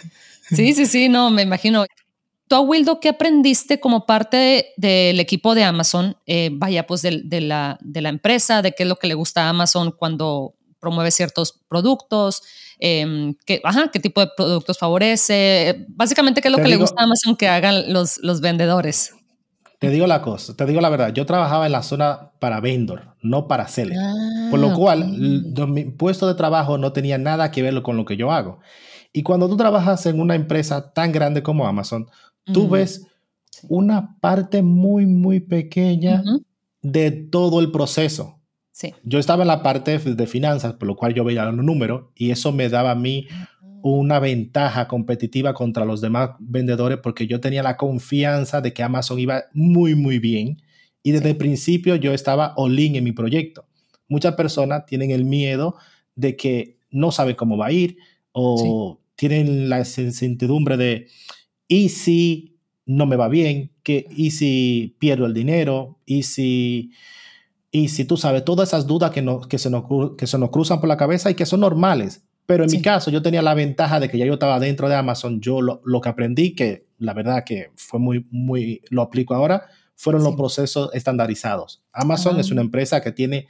Sí, 0.51 0.75
sí, 0.75 0.87
sí, 0.87 1.09
no, 1.09 1.31
me 1.31 1.43
imagino. 1.43 1.87
Tú, 2.55 2.61
Wildo, 2.61 3.01
¿qué 3.01 3.09
aprendiste 3.09 3.81
como 3.81 4.07
parte 4.07 4.75
del 4.77 5.19
equipo 5.19 5.57
de 5.57 5.65
Amazon? 5.65 6.17
Eh, 6.25 6.51
vaya, 6.53 6.87
pues 6.87 7.03
de, 7.03 7.41
la, 7.41 7.79
de 7.81 8.01
la 8.01 8.11
empresa, 8.11 8.63
de 8.63 8.73
qué 8.73 8.85
es 8.85 8.89
lo 8.89 8.95
que 8.95 9.09
le 9.09 9.15
gusta 9.15 9.47
a 9.47 9.49
Amazon 9.49 9.91
cuando 9.91 10.55
promueve 10.79 11.11
ciertos 11.11 11.61
productos, 11.69 12.43
em, 12.79 13.35
qué, 13.45 13.61
ajá, 13.65 13.91
qué 13.93 13.99
tipo 13.99 14.21
de 14.21 14.29
productos 14.37 14.79
favorece, 14.79 15.85
básicamente 15.89 16.41
qué 16.41 16.49
es 16.49 16.53
lo 16.53 16.63
que 16.63 16.69
le 16.69 16.77
gusta 16.77 17.01
a 17.01 17.05
Amazon 17.05 17.37
que 17.37 17.49
hagan 17.49 17.93
los, 17.93 18.19
los 18.19 18.41
vendedores. 18.41 19.15
Te 19.81 19.91
digo 19.91 20.07
la 20.07 20.23
cosa, 20.23 20.55
te 20.55 20.65
digo 20.65 20.81
la 20.81 20.91
verdad, 20.91 21.13
yo 21.13 21.27
trabajaba 21.27 21.67
en 21.67 21.73
la 21.73 21.83
zona 21.83 22.31
para 22.39 22.61
vendor, 22.61 23.17
no 23.21 23.49
para 23.49 23.67
seller, 23.67 23.99
por 24.51 24.61
lo 24.61 24.71
ah, 24.71 24.75
cual 24.75 25.09
mi 25.09 25.87
puesto 25.87 26.29
de 26.29 26.35
trabajo 26.35 26.79
no 26.79 26.93
tenía 26.93 27.19
nada 27.19 27.51
que 27.51 27.63
ver 27.63 27.83
con 27.83 27.97
lo 27.97 28.05
que 28.05 28.17
yo 28.17 28.31
hago. 28.31 28.61
Y 29.13 29.23
cuando 29.23 29.49
tú 29.49 29.57
trabajas 29.57 30.07
en 30.07 30.21
una 30.21 30.35
empresa 30.35 30.93
tan 30.93 31.13
grande 31.13 31.43
como 31.43 31.67
Amazon, 31.67 32.09
tú 32.53 32.69
ves 32.69 33.07
una 33.69 34.17
parte 34.21 34.63
muy, 34.63 35.07
muy 35.07 35.41
pequeña 35.41 36.23
de 36.83 37.11
todo 37.11 37.61
el 37.61 37.71
proceso. 37.71 38.41
Sí. 38.73 38.93
Yo 39.05 39.19
estaba 39.19 39.43
en 39.43 39.49
la 39.49 39.63
parte 39.63 39.99
de 39.99 40.27
finanzas, 40.27 40.75
por 40.75 40.89
lo 40.89 40.97
cual 40.97 41.15
yo 41.15 41.25
veía 41.25 41.45
los 41.45 41.65
números 41.65 42.07
y 42.17 42.31
eso 42.31 42.53
me 42.53 42.69
daba 42.69 42.91
a 42.91 42.97
mí 42.97 43.29
una 43.83 44.19
ventaja 44.19 44.89
competitiva 44.89 45.53
contra 45.53 45.85
los 45.85 46.01
demás 46.01 46.31
vendedores 46.39 46.99
porque 47.03 47.27
yo 47.27 47.41
tenía 47.41 47.63
la 47.63 47.77
confianza 47.77 48.61
de 48.61 48.73
que 48.73 48.83
Amazon 48.83 49.19
iba 49.19 49.45
muy, 49.53 49.95
muy 49.95 50.19
bien 50.19 50.63
y 51.03 51.13
desde 51.13 51.31
el 51.31 51.37
principio 51.37 51.95
yo 51.97 52.15
estaba 52.15 52.55
all-in 52.57 52.97
en 52.97 53.05
mi 53.05 53.13
proyecto. 53.13 53.67
Muchas 54.09 54.35
personas 54.35 54.87
tienen 54.87 55.11
el 55.11 55.25
miedo 55.25 55.77
de 56.17 56.35
que 56.35 56.79
no 56.91 57.13
saben 57.13 57.37
cómo 57.37 57.59
va 57.59 57.67
a 57.67 57.73
ir 57.73 57.99
o 58.33 58.99
tienen 59.17 59.69
la 59.69 59.81
incertidumbre 59.81 60.77
de 60.77 61.07
¿y 61.75 61.89
si 61.89 62.57
no 62.87 63.05
me 63.05 63.17
va 63.17 63.29
bien? 63.29 63.73
¿Qué, 63.83 64.07
¿Y 64.17 64.31
si 64.31 64.95
pierdo 65.01 65.27
el 65.27 65.35
dinero? 65.35 65.99
¿Y 66.07 66.23
si, 66.23 66.93
y 67.73 67.89
si 67.89 68.05
tú 68.05 68.17
sabes, 68.17 68.45
todas 68.45 68.69
esas 68.69 68.87
dudas 68.87 69.11
que, 69.11 69.23
no, 69.23 69.41
que, 69.41 69.59
se 69.59 69.71
nos, 69.71 69.85
que 70.17 70.29
se 70.29 70.39
nos 70.39 70.51
cruzan 70.51 70.79
por 70.79 70.89
la 70.89 70.97
cabeza 70.97 71.33
y 71.33 71.35
que 71.35 71.47
son 71.47 71.61
normales. 71.61 72.23
Pero 72.47 72.63
en 72.63 72.71
mi 72.71 72.81
caso, 72.81 73.11
yo 73.11 73.23
tenía 73.23 73.43
la 73.43 73.55
ventaja 73.55 73.99
de 73.99 74.09
que 74.09 74.19
ya 74.19 74.25
yo 74.25 74.35
estaba 74.35 74.61
dentro 74.61 74.89
de 74.89 74.95
Amazon. 74.95 75.41
Yo 75.41 75.63
lo, 75.63 75.81
lo 75.85 76.01
que 76.01 76.11
aprendí, 76.11 76.55
que 76.55 76.87
la 76.99 77.13
verdad 77.13 77.43
que 77.45 77.73
fue 77.75 77.99
muy, 77.99 78.25
muy, 78.31 78.83
lo 78.91 79.03
aplico 79.03 79.35
ahora, 79.35 79.67
fueron 79.97 80.23
los 80.23 80.37
procesos 80.37 80.91
estandarizados. 80.95 81.83
Amazon 81.93 82.39
es 82.39 82.53
una 82.53 82.61
empresa 82.61 83.01
que 83.01 83.11
tiene 83.11 83.49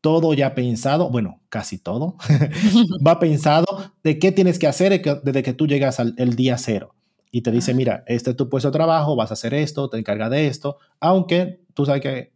todo 0.00 0.34
ya 0.34 0.56
pensado, 0.56 1.10
bueno, 1.10 1.40
casi 1.48 1.78
todo, 1.78 2.16
va 3.06 3.20
pensado 3.20 3.92
de 4.02 4.18
qué 4.18 4.32
tienes 4.32 4.58
que 4.58 4.66
hacer 4.66 5.00
desde 5.22 5.42
que 5.44 5.52
tú 5.52 5.68
llegas 5.68 6.00
al 6.00 6.14
el 6.16 6.34
día 6.34 6.58
cero 6.58 6.96
y 7.34 7.40
te 7.40 7.50
dice, 7.50 7.72
mira, 7.72 8.04
este 8.06 8.30
es 8.30 8.36
tu 8.36 8.48
puesto 8.50 8.68
de 8.68 8.72
trabajo, 8.72 9.16
vas 9.16 9.30
a 9.30 9.34
hacer 9.34 9.54
esto, 9.54 9.88
te 9.88 9.98
encarga 9.98 10.28
de 10.28 10.46
esto, 10.46 10.76
aunque 11.00 11.62
tú 11.72 11.86
sabes 11.86 12.02
que, 12.02 12.30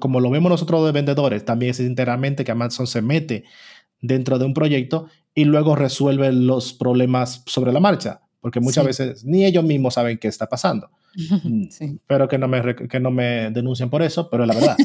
como 0.00 0.18
lo 0.18 0.28
vemos 0.28 0.50
nosotros 0.50 0.84
de 0.84 0.90
vendedores, 0.90 1.44
también 1.44 1.70
es 1.70 1.78
enteramente 1.78 2.44
que 2.44 2.50
Amazon 2.50 2.88
se 2.88 3.00
mete 3.00 3.44
dentro 4.00 4.40
de 4.40 4.44
un 4.44 4.54
proyecto 4.54 5.06
y 5.34 5.44
luego 5.44 5.76
resuelve 5.76 6.32
los 6.32 6.72
problemas 6.72 7.44
sobre 7.46 7.72
la 7.72 7.78
marcha, 7.78 8.22
porque 8.40 8.58
muchas 8.58 8.84
veces 8.84 9.24
ni 9.24 9.44
ellos 9.44 9.62
mismos 9.62 9.94
saben 9.94 10.18
qué 10.18 10.28
está 10.28 10.48
pasando. 10.48 10.90
Mm, 11.44 11.64
sí. 11.68 12.00
Pero 12.06 12.26
que 12.26 12.38
no, 12.38 12.48
me, 12.48 12.74
que 12.74 12.98
no 12.98 13.10
me 13.10 13.50
denuncien 13.50 13.90
por 13.90 14.00
eso, 14.00 14.30
pero 14.30 14.44
es 14.44 14.48
la 14.48 14.54
verdad. 14.54 14.76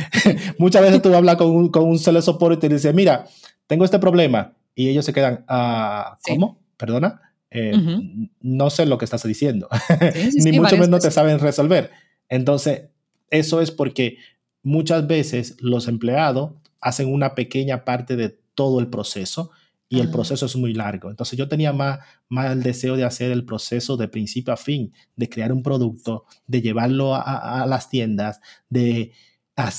muchas 0.58 0.80
veces 0.80 1.02
tú 1.02 1.14
hablas 1.14 1.36
con 1.36 1.50
un, 1.50 1.68
con 1.68 1.84
un 1.84 1.98
support 1.98 2.56
y 2.56 2.60
te 2.60 2.68
dice, 2.70 2.94
mira, 2.94 3.26
tengo 3.66 3.84
este 3.84 3.98
problema, 3.98 4.54
y 4.74 4.88
ellos 4.88 5.04
se 5.04 5.12
quedan, 5.12 5.44
ah, 5.48 6.16
¿cómo? 6.26 6.58
¿Perdona? 6.78 7.25
Eh, 7.50 7.72
no 8.40 8.70
sé 8.70 8.86
lo 8.86 8.98
que 8.98 9.04
estás 9.04 9.22
diciendo, 9.22 9.68
ni 10.34 10.58
mucho 10.58 10.76
menos 10.76 11.02
te 11.02 11.10
saben 11.10 11.38
resolver. 11.38 11.90
Entonces, 12.28 12.88
eso 13.30 13.60
es 13.60 13.70
porque 13.70 14.18
muchas 14.62 15.06
veces 15.06 15.56
los 15.60 15.88
empleados 15.88 16.52
hacen 16.80 17.12
una 17.12 17.34
pequeña 17.34 17.84
parte 17.84 18.16
de 18.16 18.36
todo 18.54 18.80
el 18.80 18.88
proceso 18.88 19.50
y 19.88 20.00
el 20.00 20.08
ah. 20.08 20.12
proceso 20.12 20.46
es 20.46 20.56
muy 20.56 20.74
largo. 20.74 21.10
Entonces 21.10 21.38
yo 21.38 21.48
tenía 21.48 21.72
más, 21.72 22.00
más 22.28 22.52
el 22.52 22.62
deseo 22.62 22.96
de 22.96 23.04
hacer 23.04 23.30
el 23.30 23.44
proceso 23.44 23.96
de 23.96 24.08
principio 24.08 24.52
a 24.52 24.56
fin, 24.56 24.92
de 25.14 25.28
crear 25.28 25.52
un 25.52 25.62
producto, 25.62 26.24
de 26.46 26.62
llevarlo 26.62 27.14
a, 27.14 27.64
las 27.68 27.88
tiendas, 27.88 28.40
de 28.68 29.12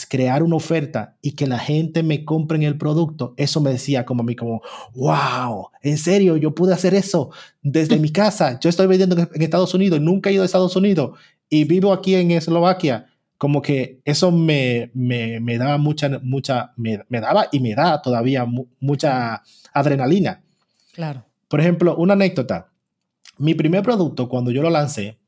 crear 0.09 0.41
una 0.41 0.55
oferta 0.55 1.15
y 1.21 1.33
que 1.33 1.45
la 1.45 1.59
gente 1.59 2.01
me 2.01 2.25
compre 2.25 2.57
en 2.57 2.63
el 2.63 2.77
producto, 2.77 3.33
eso 3.37 3.61
me 3.61 3.69
decía 3.69 4.05
como 4.05 4.23
a 4.23 4.25
mí, 4.25 4.35
como, 4.35 4.61
wow, 4.95 5.69
en 5.83 5.97
serio, 5.97 6.35
yo 6.35 6.55
pude 6.55 6.73
hacer 6.73 6.95
eso 6.95 7.29
desde 7.61 7.97
mi 7.99 8.11
casa. 8.11 8.59
Yo 8.59 8.69
estoy 8.69 8.87
vendiendo 8.87 9.15
en 9.17 9.41
Estados 9.41 9.73
Unidos, 9.73 10.01
nunca 10.01 10.29
he 10.29 10.33
ido 10.33 10.41
a 10.41 10.45
Estados 10.45 10.75
Unidos 10.75 11.17
y 11.49 11.63
vivo 11.65 11.93
aquí 11.93 12.15
en 12.15 12.31
Eslovaquia. 12.31 13.07
Como 13.37 13.61
que 13.61 14.01
eso 14.03 14.31
me, 14.31 14.89
me, 14.95 15.39
me 15.39 15.59
daba 15.59 15.77
mucha, 15.77 16.09
mucha, 16.23 16.73
me, 16.75 17.03
me, 17.07 17.21
daba 17.21 17.47
y 17.51 17.59
me 17.59 17.75
da 17.75 18.01
todavía 18.01 18.47
mucha 18.79 19.43
adrenalina. 19.73 20.41
Claro. 20.93 21.23
Por 21.47 21.61
ejemplo, 21.61 21.95
una 21.97 22.13
anécdota. 22.13 22.71
Mi 23.37 23.53
primer 23.53 23.83
producto, 23.83 24.27
cuando 24.27 24.49
yo 24.49 24.63
lo 24.63 24.71
lancé, 24.71 25.19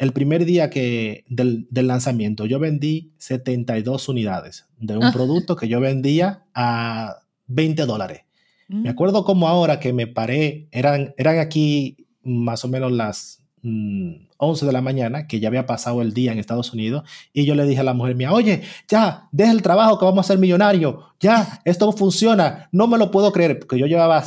el 0.00 0.14
primer 0.14 0.46
día 0.46 0.70
que, 0.70 1.24
del, 1.28 1.68
lanzamiento, 1.70 2.46
yo 2.46 2.58
vendí 2.58 3.12
72 3.18 4.08
unidades 4.08 4.64
de 4.78 4.96
un 4.96 5.04
ah. 5.04 5.12
producto 5.12 5.56
que 5.56 5.68
yo 5.68 5.78
vendía 5.78 6.46
a 6.54 7.18
20 7.48 7.84
dólares. 7.84 8.22
Me 8.66 8.88
mm. 8.88 8.92
acuerdo 8.92 9.24
como 9.24 9.46
ahora 9.46 9.78
que 9.78 9.92
me 9.92 10.06
paré, 10.06 10.68
eran, 10.72 11.12
eran 11.18 11.38
aquí 11.38 12.06
más 12.22 12.64
o 12.64 12.68
menos 12.68 12.92
las 12.92 13.42
11 13.62 14.64
mm, 14.64 14.66
de 14.66 14.72
la 14.72 14.80
mañana, 14.80 15.26
que 15.26 15.38
ya 15.38 15.48
había 15.48 15.66
pasado 15.66 16.00
el 16.00 16.14
día 16.14 16.32
en 16.32 16.38
Estados 16.38 16.72
Unidos, 16.72 17.06
y 17.34 17.44
yo 17.44 17.54
le 17.54 17.66
dije 17.66 17.80
a 17.80 17.84
la 17.84 17.92
mujer 17.92 18.16
mía, 18.16 18.32
oye, 18.32 18.62
ya, 18.88 19.28
deja 19.32 19.52
el 19.52 19.60
trabajo 19.60 19.98
que 19.98 20.06
vamos 20.06 20.24
a 20.24 20.28
ser 20.28 20.38
millonario, 20.38 21.10
ya, 21.20 21.60
esto 21.66 21.92
funciona, 21.92 22.70
no 22.72 22.86
me 22.86 22.96
lo 22.96 23.10
puedo 23.10 23.32
creer, 23.32 23.58
porque 23.58 23.78
yo 23.78 23.84
llevaba 23.84 24.24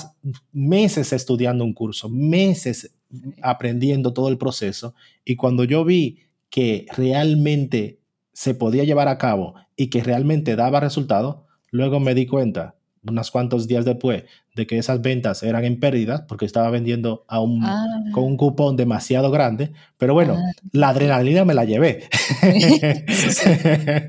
meses 0.52 1.14
estudiando 1.14 1.64
un 1.64 1.74
curso, 1.74 2.10
meses 2.10 2.94
aprendiendo 3.42 4.14
todo 4.14 4.30
el 4.30 4.38
proceso 4.38 4.96
y 5.24 5.36
cuando 5.36 5.64
yo 5.64 5.86
vi 5.86 6.20
que 6.50 6.86
realmente 6.96 8.00
se 8.34 8.56
podía 8.56 8.84
llevar 8.84 9.08
a 9.08 9.18
cabo 9.18 9.56
y 9.76 9.88
que 9.88 10.04
realmente 10.04 10.56
daba 10.56 10.80
resultado, 10.80 11.48
luego 11.72 12.00
me 12.00 12.16
di 12.16 12.26
cuenta, 12.26 12.76
unos 13.04 13.32
cuantos 13.32 13.68
días 13.68 13.86
después, 13.86 14.24
de 14.56 14.68
que 14.68 14.78
esas 14.78 15.02
ventas 15.02 15.42
eran 15.42 15.66
en 15.66 15.80
pérdidas 15.80 16.22
porque 16.28 16.46
estaba 16.46 16.70
vendiendo 16.70 17.26
a 17.28 17.40
un, 17.40 17.64
ah. 17.64 17.86
con 18.12 18.24
un 18.24 18.38
cupón 18.38 18.78
demasiado 18.78 19.32
grande. 19.32 19.72
Pero 19.98 20.14
bueno, 20.14 20.36
ah. 20.38 20.52
la 20.72 20.90
adrenalina 20.90 21.44
me 21.44 21.54
la 21.54 21.66
llevé. 21.66 22.08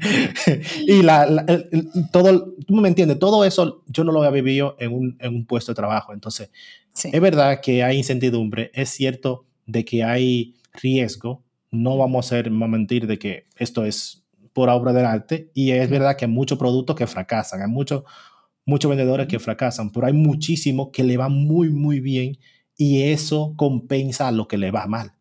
y 0.86 1.02
la, 1.02 1.46
todo, 2.12 2.54
tú 2.66 2.74
me 2.74 2.88
entiendes, 2.88 3.18
todo 3.18 3.44
eso 3.44 3.82
yo 3.86 4.04
no 4.04 4.12
lo 4.12 4.22
había 4.22 4.42
vivido 4.42 4.76
en 4.78 4.92
un, 4.92 5.16
en 5.20 5.34
un 5.34 5.46
puesto 5.46 5.72
de 5.72 5.76
trabajo. 5.76 6.12
Entonces, 6.12 6.50
es 7.02 7.20
verdad 7.20 7.60
que 7.60 7.82
hay 7.82 7.96
incertidumbre, 7.96 8.70
es 8.74 8.90
cierto 8.90 9.46
de 9.66 9.84
que 9.84 10.04
hay 10.04 10.54
riesgo, 10.74 11.42
no 11.70 11.96
vamos 11.96 12.26
a 12.26 12.28
ser, 12.28 12.48
a 12.48 12.50
mentir 12.50 13.06
de 13.06 13.18
que 13.18 13.46
esto 13.56 13.84
es 13.84 14.22
por 14.52 14.68
obra 14.68 14.92
del 14.92 15.06
arte 15.06 15.50
y 15.54 15.72
es 15.72 15.90
verdad 15.90 16.16
que 16.16 16.26
hay 16.26 16.30
muchos 16.30 16.58
productos 16.58 16.94
que 16.94 17.06
fracasan, 17.06 17.62
hay 17.62 17.68
muchos 17.68 18.04
muchos 18.66 18.88
vendedores 18.88 19.26
que 19.26 19.38
fracasan, 19.38 19.90
pero 19.90 20.06
hay 20.06 20.12
muchísimos 20.12 20.88
que 20.92 21.04
le 21.04 21.16
van 21.16 21.32
muy, 21.32 21.70
muy 21.70 22.00
bien 22.00 22.38
y 22.76 23.02
eso 23.02 23.54
compensa 23.56 24.28
a 24.28 24.32
lo 24.32 24.48
que 24.48 24.58
le 24.58 24.70
va 24.70 24.86
mal. 24.86 25.12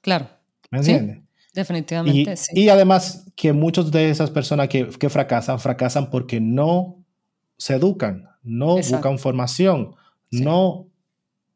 Claro. 0.00 0.28
¿Me 0.70 0.78
entiendes? 0.78 1.18
definitivamente, 1.54 2.32
y, 2.32 2.36
sí. 2.36 2.52
Y 2.54 2.68
además 2.70 3.30
que 3.36 3.52
muchas 3.52 3.90
de 3.90 4.10
esas 4.10 4.30
personas 4.30 4.68
que, 4.68 4.88
que, 4.88 5.10
fracasan, 5.10 5.60
fracasan 5.60 6.08
porque 6.10 6.40
no 6.40 7.04
se 7.58 7.74
educan, 7.74 8.28
no 8.42 8.76
buscan 8.76 9.18
formación, 9.18 9.94
no 10.30 10.88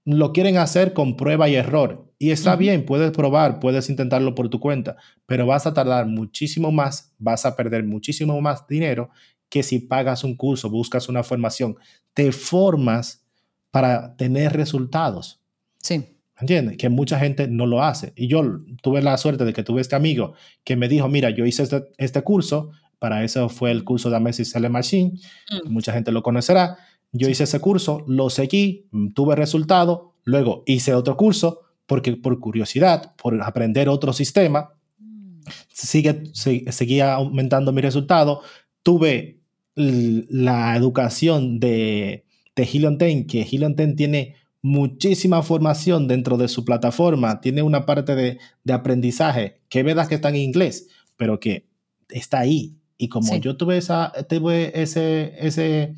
lo 0.04 0.32
quieren 0.32 0.58
hacer 0.58 0.92
con 0.92 1.16
prueba 1.16 1.48
y 1.48 1.56
error. 1.56 2.12
Y 2.18 2.30
está 2.30 2.56
bien, 2.56 2.86
puedes 2.86 3.10
probar, 3.10 3.58
puedes 3.58 3.90
intentarlo 3.90 4.34
por 4.34 4.48
tu 4.48 4.60
cuenta, 4.60 4.96
pero 5.26 5.46
vas 5.46 5.66
a 5.66 5.74
tardar 5.74 6.06
muchísimo 6.06 6.72
más, 6.72 7.12
vas 7.18 7.44
a 7.44 7.56
perder 7.56 7.84
muchísimo 7.84 8.40
más 8.40 8.66
dinero 8.66 9.10
que 9.48 9.62
si 9.62 9.78
pagas 9.78 10.24
un 10.24 10.36
curso, 10.36 10.70
buscas 10.70 11.08
una 11.08 11.22
formación, 11.22 11.76
te 12.14 12.32
formas 12.32 13.24
para 13.70 14.16
tener 14.16 14.52
resultados. 14.54 15.40
Sí. 15.82 16.16
¿Entiendes? 16.38 16.76
Que 16.76 16.90
mucha 16.90 17.18
gente 17.18 17.48
no 17.48 17.66
lo 17.66 17.82
hace. 17.82 18.12
Y 18.14 18.28
yo 18.28 18.42
tuve 18.82 19.00
la 19.00 19.16
suerte 19.16 19.44
de 19.44 19.52
que 19.54 19.62
tuve 19.62 19.80
este 19.80 19.96
amigo 19.96 20.34
que 20.64 20.76
me 20.76 20.88
dijo, 20.88 21.08
mira, 21.08 21.30
yo 21.30 21.46
hice 21.46 21.62
este, 21.62 21.84
este 21.96 22.22
curso, 22.22 22.70
para 22.98 23.24
eso 23.24 23.48
fue 23.48 23.70
el 23.70 23.84
curso 23.84 24.10
de 24.10 24.16
Amazing 24.16 24.44
Selling 24.44 24.72
Machine, 24.72 25.12
mm. 25.50 25.70
mucha 25.70 25.92
gente 25.92 26.12
lo 26.12 26.22
conocerá, 26.22 26.76
yo 27.12 27.28
hice 27.28 27.44
ese 27.44 27.60
curso, 27.60 28.04
lo 28.06 28.28
seguí, 28.28 28.86
mm, 28.90 29.12
tuve 29.12 29.34
resultado, 29.34 30.14
luego 30.24 30.62
hice 30.66 30.92
otro 30.94 31.16
curso 31.16 31.62
porque 31.86 32.16
por 32.16 32.38
curiosidad, 32.40 33.14
por 33.16 33.40
aprender 33.42 33.88
otro 33.88 34.12
sistema, 34.12 34.74
mm. 34.98 35.40
sigue, 35.72 36.22
seguía 36.34 37.14
aumentando 37.14 37.72
mi 37.72 37.80
resultado. 37.80 38.42
Tuve 38.86 39.40
la 39.74 40.76
educación 40.76 41.58
de, 41.58 42.24
de 42.54 42.62
Helion 42.62 42.98
que 42.98 43.42
Helion 43.42 43.74
tiene 43.96 44.36
muchísima 44.62 45.42
formación 45.42 46.06
dentro 46.06 46.36
de 46.36 46.46
su 46.46 46.64
plataforma, 46.64 47.40
tiene 47.40 47.62
una 47.62 47.84
parte 47.84 48.14
de, 48.14 48.38
de 48.62 48.72
aprendizaje 48.72 49.60
que 49.68 49.82
verdad 49.82 50.06
que 50.06 50.14
está 50.14 50.28
en 50.28 50.36
inglés, 50.36 50.86
pero 51.16 51.40
que 51.40 51.66
está 52.10 52.38
ahí. 52.38 52.76
Y 52.96 53.08
como 53.08 53.36
yo 53.38 53.56
tuve, 53.56 53.76
esa, 53.76 54.12
tuve 54.28 54.70
ese, 54.80 55.34
ese, 55.38 55.94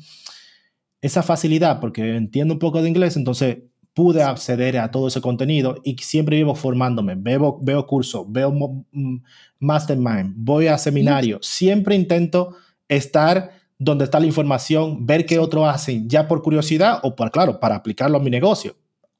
esa 0.99 1.21
facilidad, 1.21 1.79
porque 1.79 2.15
entiendo 2.15 2.55
un 2.55 2.59
poco 2.59 2.81
de 2.81 2.89
inglés, 2.89 3.15
entonces 3.17 3.59
pude 3.93 4.23
acceder 4.23 4.79
a 4.79 4.89
todo 4.89 5.09
ese 5.09 5.21
contenido 5.21 5.75
y 5.83 5.95
siempre 5.97 6.37
vivo 6.37 6.55
formándome, 6.55 7.13
veo, 7.15 7.59
veo 7.61 7.85
cursos, 7.85 8.25
veo 8.27 8.51
mm, 8.51 9.17
mastermind, 9.59 10.33
voy 10.37 10.65
a 10.65 10.77
seminarios, 10.79 11.45
siempre 11.45 11.95
intento 11.95 12.55
estar 12.89 13.51
donde 13.77 14.03
está 14.03 14.19
la 14.19 14.25
información, 14.25 15.05
ver 15.05 15.25
qué 15.25 15.39
otros 15.39 15.67
hacen, 15.67 16.09
ya 16.09 16.27
por 16.27 16.41
curiosidad 16.41 16.99
o 17.03 17.15
por, 17.15 17.31
claro, 17.31 17.59
para 17.61 17.75
aplicarlo 17.75 18.17
a 18.17 18.21
mi 18.21 18.29
negocio. 18.29 18.75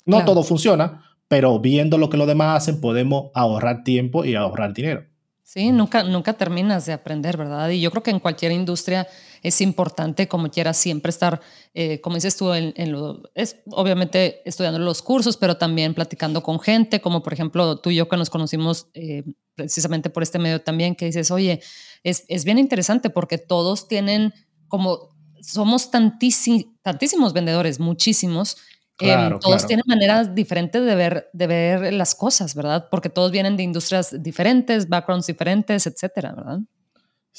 No 0.05 0.25
todo 0.25 0.43
funciona, 0.43 1.03
pero 1.29 1.59
viendo 1.59 1.97
lo 1.97 2.09
que 2.09 2.17
los 2.17 2.27
demás 2.27 2.57
hacen 2.57 2.81
podemos 2.81 3.31
ahorrar 3.33 3.83
tiempo 3.83 4.25
y 4.25 4.35
ahorrar 4.35 4.73
dinero. 4.73 5.05
Sí, 5.43 5.71
nunca, 5.71 6.03
nunca 6.03 6.33
terminas 6.33 6.85
de 6.85 6.93
aprender, 6.93 7.37
¿verdad? 7.37 7.69
Y 7.69 7.79
yo 7.79 7.89
creo 7.89 8.03
que 8.03 8.11
en 8.11 8.19
cualquier 8.19 8.51
industria 8.51 9.07
es 9.43 9.61
importante, 9.61 10.27
como 10.27 10.49
quieras, 10.49 10.77
siempre 10.77 11.09
estar, 11.09 11.41
eh, 11.73 12.01
como 12.01 12.15
dices 12.15 12.35
tú, 12.35 12.53
en, 12.53 12.91
lo, 12.91 13.23
es 13.35 13.57
obviamente 13.71 14.41
estudiando 14.45 14.79
los 14.79 15.01
cursos, 15.01 15.37
pero 15.37 15.57
también 15.57 15.93
platicando 15.93 16.43
con 16.43 16.59
gente, 16.59 17.01
como 17.01 17.23
por 17.23 17.33
ejemplo 17.33 17.79
tú 17.79 17.89
y 17.89 17.95
yo 17.95 18.09
que 18.09 18.17
nos 18.17 18.29
conocimos 18.29 18.87
eh, 18.93 19.23
precisamente 19.55 20.09
por 20.09 20.23
este 20.23 20.39
medio 20.39 20.61
también, 20.61 20.95
que 20.95 21.05
dices, 21.05 21.31
oye, 21.31 21.61
es, 22.03 22.25
es 22.27 22.45
bien 22.45 22.57
interesante 22.57 23.09
porque 23.09 23.37
todos 23.37 23.87
tienen 23.87 24.33
como, 24.67 25.09
somos 25.41 25.91
tantísimos 25.91 27.33
vendedores, 27.33 27.79
muchísimos, 27.79 28.57
Em, 28.99 29.39
todos 29.39 29.65
tienen 29.65 29.85
maneras 29.87 30.35
diferentes 30.35 30.83
de 30.83 30.95
ver, 30.95 31.29
de 31.31 31.47
ver 31.47 31.93
las 31.93 32.15
cosas, 32.15 32.53
¿verdad? 32.53 32.87
Porque 32.91 33.09
todos 33.09 33.31
vienen 33.31 33.55
de 33.55 33.63
industrias 33.63 34.21
diferentes, 34.21 34.89
backgrounds 34.89 35.27
diferentes, 35.27 35.87
etcétera, 35.87 36.33
¿verdad? 36.35 36.59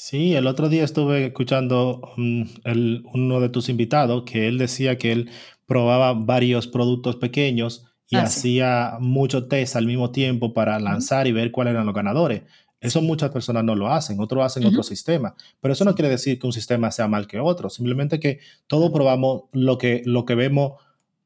Sí, 0.03 0.33
el 0.35 0.47
otro 0.47 0.67
día 0.67 0.83
estuve 0.83 1.27
escuchando 1.27 2.01
um, 2.17 2.47
uno 3.13 3.39
de 3.39 3.49
tus 3.49 3.69
invitados 3.69 4.23
que 4.23 4.47
él 4.47 4.57
decía 4.57 4.97
que 4.97 5.11
él 5.11 5.29
probaba 5.65 6.13
varios 6.13 6.67
productos 6.67 7.17
pequeños 7.17 7.85
y 8.09 8.15
ah, 8.15 8.23
hacía 8.23 8.97
mucho 8.99 9.47
test 9.47 9.75
al 9.75 9.85
mismo 9.85 10.11
tiempo 10.11 10.53
para 10.53 10.79
lanzar 10.79 11.27
y 11.27 11.31
ver 11.31 11.51
cuáles 11.51 11.73
eran 11.73 11.85
los 11.85 11.95
ganadores. 11.95 12.43
Eso 12.79 13.01
muchas 13.01 13.29
personas 13.29 13.63
no 13.63 13.75
lo 13.75 13.91
hacen, 13.91 14.19
otros 14.19 14.43
hacen 14.43 14.65
otro 14.65 14.81
sistema, 14.81 15.35
pero 15.59 15.73
eso 15.73 15.85
no 15.85 15.93
quiere 15.93 16.09
decir 16.09 16.39
que 16.39 16.47
un 16.47 16.53
sistema 16.53 16.89
sea 16.91 17.07
mal 17.07 17.27
que 17.27 17.39
otro, 17.39 17.69
simplemente 17.69 18.19
que 18.19 18.39
todos 18.65 18.89
probamos 18.91 19.43
lo 19.51 19.77
que, 19.77 20.01
lo 20.05 20.25
que 20.25 20.33
vemos 20.33 20.73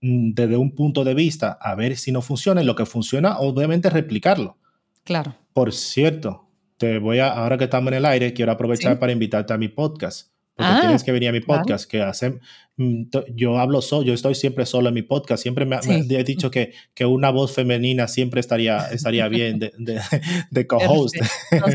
Mm, 0.05 0.33
desde 0.33 0.57
un 0.57 0.69
punto 0.75 1.03
de 1.03 1.15
vista 1.15 1.57
a 1.59 1.73
ver 1.73 1.97
si 1.97 2.11
no 2.11 2.21
funciona 2.21 2.61
y 2.61 2.65
lo 2.65 2.75
que 2.75 2.85
funciona, 2.85 3.39
obviamente 3.39 3.89
replicarlo. 3.89 4.57
Claro. 5.03 5.35
Por 5.51 5.73
cierto, 5.73 6.44
te 6.77 6.99
voy 6.99 7.19
a, 7.19 7.29
ahora 7.29 7.57
que 7.57 7.65
estamos 7.65 7.91
en 7.91 7.97
el 7.97 8.05
aire, 8.05 8.33
quiero 8.33 8.51
aprovechar 8.51 8.99
para 8.99 9.11
invitarte 9.11 9.53
a 9.53 9.57
mi 9.57 9.67
podcast. 9.67 10.29
Porque 10.55 10.71
ah, 10.71 10.79
tienes 10.79 11.03
que 11.03 11.11
venir 11.11 11.27
a 11.27 11.31
mi 11.33 11.41
podcast, 11.41 11.89
que 11.89 12.01
hace, 12.01 12.39
mm, 12.77 13.03
yo 13.33 13.59
hablo 13.59 13.81
solo, 13.81 14.03
yo 14.03 14.13
estoy 14.13 14.35
siempre 14.35 14.65
solo 14.65 14.87
en 14.87 14.93
mi 14.95 15.01
podcast, 15.01 15.43
siempre 15.43 15.65
me, 15.65 15.77
he 15.85 16.23
dicho 16.23 16.49
que, 16.49 16.71
que, 16.93 17.05
una 17.05 17.29
voz 17.29 17.53
femenina 17.53 18.07
siempre 18.07 18.39
estaría, 18.39 18.87
estaría 18.89 19.27
bien 19.27 19.59
de, 19.59 19.73
de, 19.77 19.99
de 20.51 20.65
co-host. 20.65 21.15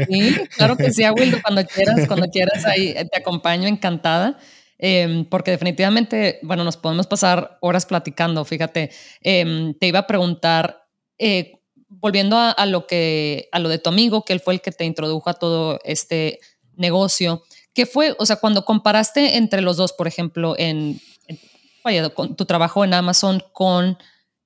Sí, 0.08 0.34
claro 0.56 0.78
que 0.78 0.92
sí, 0.92 1.02
Will, 1.10 1.42
cuando 1.42 1.62
quieras, 1.66 2.06
cuando 2.08 2.26
quieras 2.28 2.64
ahí 2.64 2.94
te 2.94 3.18
acompaño 3.18 3.68
encantada. 3.68 4.38
Em, 4.82 5.26
porque 5.26 5.50
definitivamente, 5.50 6.38
bueno, 6.42 6.64
nos 6.64 6.78
podemos 6.78 7.06
pasar 7.06 7.58
horas 7.60 7.84
platicando, 7.84 8.46
fíjate, 8.46 8.90
em, 9.20 9.74
te 9.74 9.88
iba 9.88 9.98
a 9.98 10.06
preguntar, 10.06 10.86
eh, 11.18 11.59
volviendo 11.90 12.38
a, 12.38 12.66
lo 12.66 12.86
que, 12.86 13.48
a 13.52 13.58
lo 13.58 13.68
de 13.68 13.78
tu 13.78 13.90
amigo, 13.90 14.24
que 14.24 14.32
él 14.32 14.40
fue 14.40 14.54
el 14.54 14.60
que 14.60 14.72
te 14.72 14.84
introdujo 14.84 15.28
a 15.28 15.34
todo 15.34 15.80
este 15.84 16.40
negocio, 16.76 17.42
¿qué 17.74 17.84
fue, 17.84 18.14
o 18.18 18.24
sea, 18.24 18.36
cuando 18.36 18.64
comparaste 18.64 19.36
entre 19.36 19.60
los 19.60 19.76
dos, 19.76 19.92
por 19.92 20.06
ejemplo, 20.06 20.54
en, 20.56 21.00
con 22.14 22.36
tu 22.36 22.46
trabajo 22.46 22.84
en 22.84 22.94
Amazon 22.94 23.42
con... 23.52 23.98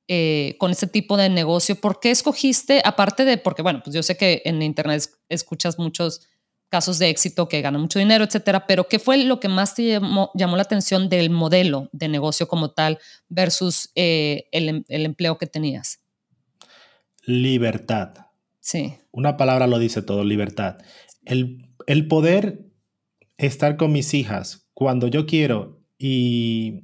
Eh, 0.06 0.56
con 0.58 0.70
este 0.70 0.86
tipo 0.86 1.16
de 1.16 1.30
negocio, 1.30 1.76
¿por 1.76 1.98
qué 1.98 2.10
escogiste, 2.10 2.82
aparte 2.84 3.24
de, 3.24 3.38
porque 3.38 3.62
bueno, 3.62 3.80
pues 3.82 3.96
yo 3.96 4.02
sé 4.02 4.18
que 4.18 4.42
en 4.44 4.60
Internet 4.60 5.08
escuchas 5.30 5.78
muchos 5.78 6.28
casos 6.68 6.98
de 6.98 7.08
éxito 7.08 7.48
que 7.48 7.62
ganan 7.62 7.80
mucho 7.80 8.00
dinero, 8.00 8.24
etcétera. 8.24 8.66
Pero, 8.66 8.88
¿qué 8.88 8.98
fue 8.98 9.16
lo 9.16 9.40
que 9.40 9.48
más 9.48 9.74
te 9.74 9.86
llamó, 9.86 10.30
la 10.34 10.60
atención 10.60 11.08
del 11.08 11.30
modelo 11.30 11.88
de 11.92 12.08
negocio 12.08 12.48
como 12.48 12.72
tal 12.72 12.98
versus 13.28 13.90
eh, 13.94 14.48
el, 14.50 14.84
el 14.88 15.04
empleo 15.06 15.38
que 15.38 15.46
tenías? 15.46 16.03
Libertad. 17.26 18.26
Sí. 18.60 18.94
Una 19.10 19.36
palabra 19.36 19.66
lo 19.66 19.78
dice 19.78 20.02
todo, 20.02 20.24
libertad. 20.24 20.78
El, 21.24 21.68
el 21.86 22.08
poder 22.08 22.66
estar 23.36 23.76
con 23.76 23.92
mis 23.92 24.14
hijas 24.14 24.68
cuando 24.74 25.08
yo 25.08 25.26
quiero 25.26 25.80
y, 25.98 26.82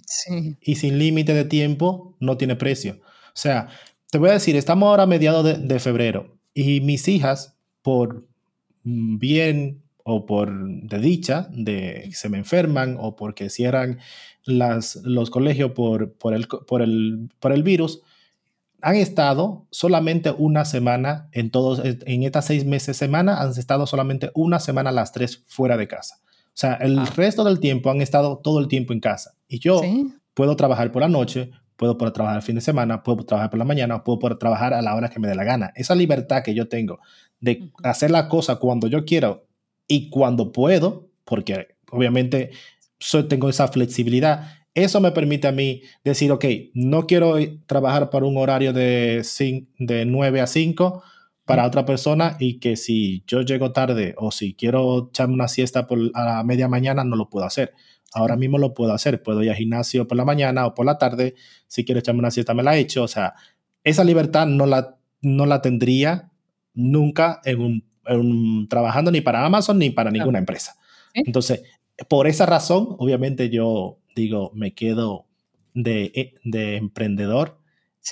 y 0.61 0.77
sin 0.77 0.99
límite 0.99 1.35
de 1.35 1.45
tiempo 1.45 2.17
no 2.21 2.37
tiene 2.37 2.57
precio. 2.57 3.01
O 3.03 3.37
sea, 3.41 3.69
te 4.11 4.19
voy 4.19 4.31
a 4.31 4.35
decir, 4.35 4.57
estamos 4.57 4.89
ahora 4.89 5.05
a 5.05 5.07
mediados 5.07 5.45
de, 5.45 5.55
de 5.55 5.79
febrero 5.79 6.39
y 6.55 6.81
mis 6.81 7.09
hijas, 7.09 7.57
por 7.83 8.27
bien 8.83 9.83
o 10.05 10.27
por 10.27 10.53
de 10.67 10.99
dicha, 10.99 11.49
de 11.53 12.11
se 12.13 12.29
me 12.29 12.39
enferman 12.39 12.97
o 12.99 13.17
porque 13.17 13.51
cierran 13.51 13.99
las, 14.45 14.97
los 15.05 15.31
colegios 15.31 15.73
por, 15.73 16.13
por, 16.15 16.35
el, 16.35 16.49
por, 16.49 16.83
el, 16.83 17.29
por 17.39 17.53
el 17.53 17.63
virus, 17.63 18.03
han 18.83 18.97
estado 18.97 19.67
solamente 19.71 20.31
una 20.37 20.65
semana 20.65 21.29
en 21.33 21.51
todos, 21.51 21.83
en 21.85 22.23
estas 22.23 22.47
seis 22.47 22.65
meses 22.65 22.97
semana, 22.97 23.41
han 23.41 23.51
estado 23.51 23.87
solamente 23.87 24.31
una 24.35 24.61
semana 24.61 24.93
las 24.93 25.13
tres 25.13 25.43
fuera 25.47 25.77
de 25.77 25.89
casa. 25.89 26.21
O 26.47 26.59
sea, 26.61 26.75
el 26.75 26.99
ah. 26.99 27.05
resto 27.17 27.45
del 27.45 27.61
tiempo 27.61 27.91
han 27.91 28.01
estado 28.01 28.39
todo 28.39 28.61
el 28.61 28.69
tiempo 28.69 28.93
en 28.93 29.01
casa. 29.01 29.35
Y 29.49 29.59
yo 29.59 29.81
puedo 30.35 30.57
trabajar 30.57 30.93
por 30.93 31.03
la 31.03 31.09
noche, 31.09 31.51
puedo 31.77 31.97
poder 31.97 32.13
trabajar 32.13 32.37
el 32.37 32.43
fin 32.43 32.57
de 32.57 32.61
semana, 32.61 33.03
puedo 33.03 33.25
trabajar 33.25 33.51
por 33.51 33.59
la 33.59 33.65
mañana, 33.65 34.05
puedo 34.05 34.19
poder 34.19 34.37
trabajar 34.39 34.75
a 34.75 34.83
la 34.83 34.95
hora 34.95 35.09
que 35.09 35.19
me 35.19 35.29
dé 35.29 35.35
la 35.35 35.45
gana. 35.45 35.73
Esa 35.75 35.95
libertad 35.95 36.43
que 36.43 36.55
yo 36.55 36.69
tengo 36.69 37.01
de 37.41 37.71
hacer 37.83 38.11
la 38.11 38.29
cosa 38.29 38.57
cuando 38.57 38.87
yo 38.87 39.05
quiero 39.05 39.47
y 39.89 40.11
cuando 40.11 40.53
puedo, 40.53 41.09
porque 41.25 41.69
obviamente 41.91 42.51
soy, 42.99 43.25
tengo 43.25 43.49
esa 43.49 43.69
flexibilidad, 43.69 44.60
eso 44.75 45.01
me 45.01 45.13
permite 45.13 45.49
a 45.49 45.53
mí 45.53 45.83
decir, 46.05 46.31
ok, 46.33 46.45
no 46.75 47.07
quiero 47.07 47.37
trabajar 47.67 48.11
para 48.11 48.27
un 48.27 48.37
horario 48.37 48.73
de, 48.73 49.25
de 49.79 50.05
9 50.05 50.41
a 50.41 50.47
5 50.47 51.03
para 51.45 51.67
otra 51.67 51.85
persona 51.85 52.37
y 52.39 52.61
que 52.61 52.77
si 52.77 53.25
yo 53.27 53.43
llego 53.43 53.73
tarde 53.73 54.15
o 54.19 54.31
si 54.31 54.55
quiero 54.55 55.09
echarme 55.09 55.35
una 55.35 55.49
siesta 55.49 55.87
por, 55.87 55.99
a 56.15 56.25
la 56.25 56.45
media 56.45 56.69
mañana, 56.69 57.03
no 57.03 57.17
lo 57.17 57.29
puedo 57.29 57.45
hacer. 57.45 57.73
Ahora 58.13 58.37
mismo 58.37 58.59
lo 58.59 58.75
puedo 58.75 58.93
hacer. 58.93 59.23
Puedo 59.23 59.43
ir 59.43 59.51
al 59.51 59.57
gimnasio 59.57 60.07
por 60.07 60.17
la 60.17 60.25
mañana 60.25 60.67
o 60.67 60.75
por 60.75 60.87
la 60.87 60.99
tarde. 60.99 61.35
Si 61.67 61.85
quiero 61.85 61.99
echarme 61.99 62.21
una 62.21 62.31
siesta, 62.31 62.55
me 62.55 62.63
la 62.63 62.77
echo. 62.77 63.03
O 63.03 63.09
sea, 63.09 63.35
esa 63.83 64.05
libertad 64.05 64.47
no 64.47 64.67
la, 64.67 64.97
no 65.23 65.47
la 65.47 65.63
tendría 65.63 66.31
nunca 66.75 67.41
en 67.45 67.61
un, 67.61 68.69
trabajando 68.69 69.11
ni 69.11 69.21
para 69.21 69.45
Amazon 69.45 69.79
ni 69.79 69.91
para 69.91 70.11
ninguna 70.11 70.39
empresa. 70.39 70.77
Entonces, 71.15 71.63
por 72.09 72.27
esa 72.27 72.47
razón, 72.47 72.97
obviamente 72.99 73.51
yo 73.51 74.00
digo, 74.15 74.51
me 74.55 74.75
quedo 74.75 75.27
de, 75.75 76.13
eh, 76.15 76.35
de 76.45 76.77
emprendedor 76.77 77.59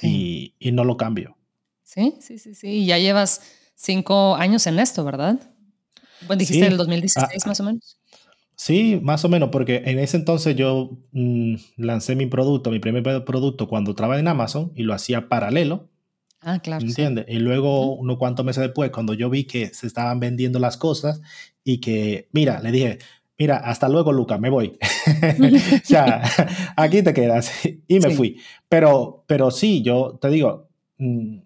y, 0.03 0.55
y, 0.59 0.73
no 0.73 0.85
lo 0.85 0.97
cambio. 0.97 1.37
Sí, 1.83 2.15
sí, 2.21 2.39
sí, 2.39 2.55
sí. 2.55 2.69
Y 2.69 2.87
ya 2.87 2.99
llevas 2.99 3.41
cinco 3.75 4.37
años 4.37 4.67
en 4.67 4.79
esto, 4.79 5.05
¿verdad? 5.05 5.41
Bueno, 6.27 6.41
dijiste 6.41 6.67
el 6.67 6.77
2016 6.77 7.43
ah, 7.45 7.49
más 7.49 7.61
o 7.61 7.65
menos. 7.65 7.99
Sí, 8.57 8.99
más 9.03 9.25
o 9.25 9.29
menos, 9.29 9.51
porque 9.51 9.83
en 9.87 10.01
ese 10.01 10.17
entonces 10.17 10.57
yo 10.57 10.99
mm, 11.13 11.55
lancé 11.77 12.17
mi 12.17 12.27
producto, 12.27 12.71
mi 12.71 12.81
primer 12.81 13.25
producto 13.25 13.69
cuando 13.69 13.95
trabajaba 13.95 14.21
en 14.21 14.29
Amazon 14.29 14.73
y 14.75 14.83
lo 14.83 14.95
hacía 14.95 15.29
paralelo. 15.29 15.89
Ah, 16.41 16.59
claro. 16.61 16.85
¿Entiendes? 16.85 17.25
Y 17.29 17.39
luego, 17.39 17.95
unos 17.95 18.19
cuantos 18.19 18.45
meses 18.45 18.63
después, 18.63 18.91
cuando 18.91 19.15
yo 19.15 19.31
vi 19.31 19.45
que 19.45 19.73
se 19.75 19.87
estaban 19.87 20.19
vendiendo 20.19 20.59
las 20.59 20.77
cosas 20.77 21.21
y 21.63 21.79
que, 21.79 22.29
mira, 22.33 22.61
le 22.61 22.73
dije, 22.73 22.99
mira, 23.39 23.59
hasta 23.59 23.89
luego, 23.89 24.13
Luca, 24.13 24.39
me 24.39 24.51
voy. 24.51 24.79
o 25.07 25.85
sea, 25.85 26.23
aquí 26.77 27.03
te 27.03 27.15
quedas. 27.15 27.53
y 27.87 28.01
me 28.01 28.11
fui. 28.11 28.41
Pero, 28.69 29.25
pero 29.27 29.51
sí, 29.51 29.83
yo 29.83 30.19
te 30.21 30.29
digo, 30.29 30.69
mm, 30.99 31.39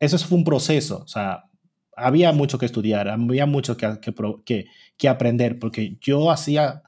eso 0.00 0.18
fue 0.18 0.38
un 0.38 0.44
proceso. 0.44 1.02
O 1.04 1.08
sea, 1.08 1.44
había 1.94 2.32
mucho 2.32 2.58
que 2.58 2.66
estudiar, 2.66 3.08
había 3.08 3.46
mucho 3.46 3.76
que, 3.76 3.98
que, 4.44 4.66
que, 4.96 5.08
aprender, 5.08 5.58
porque 5.58 5.98
yo 6.00 6.30
hacía 6.30 6.82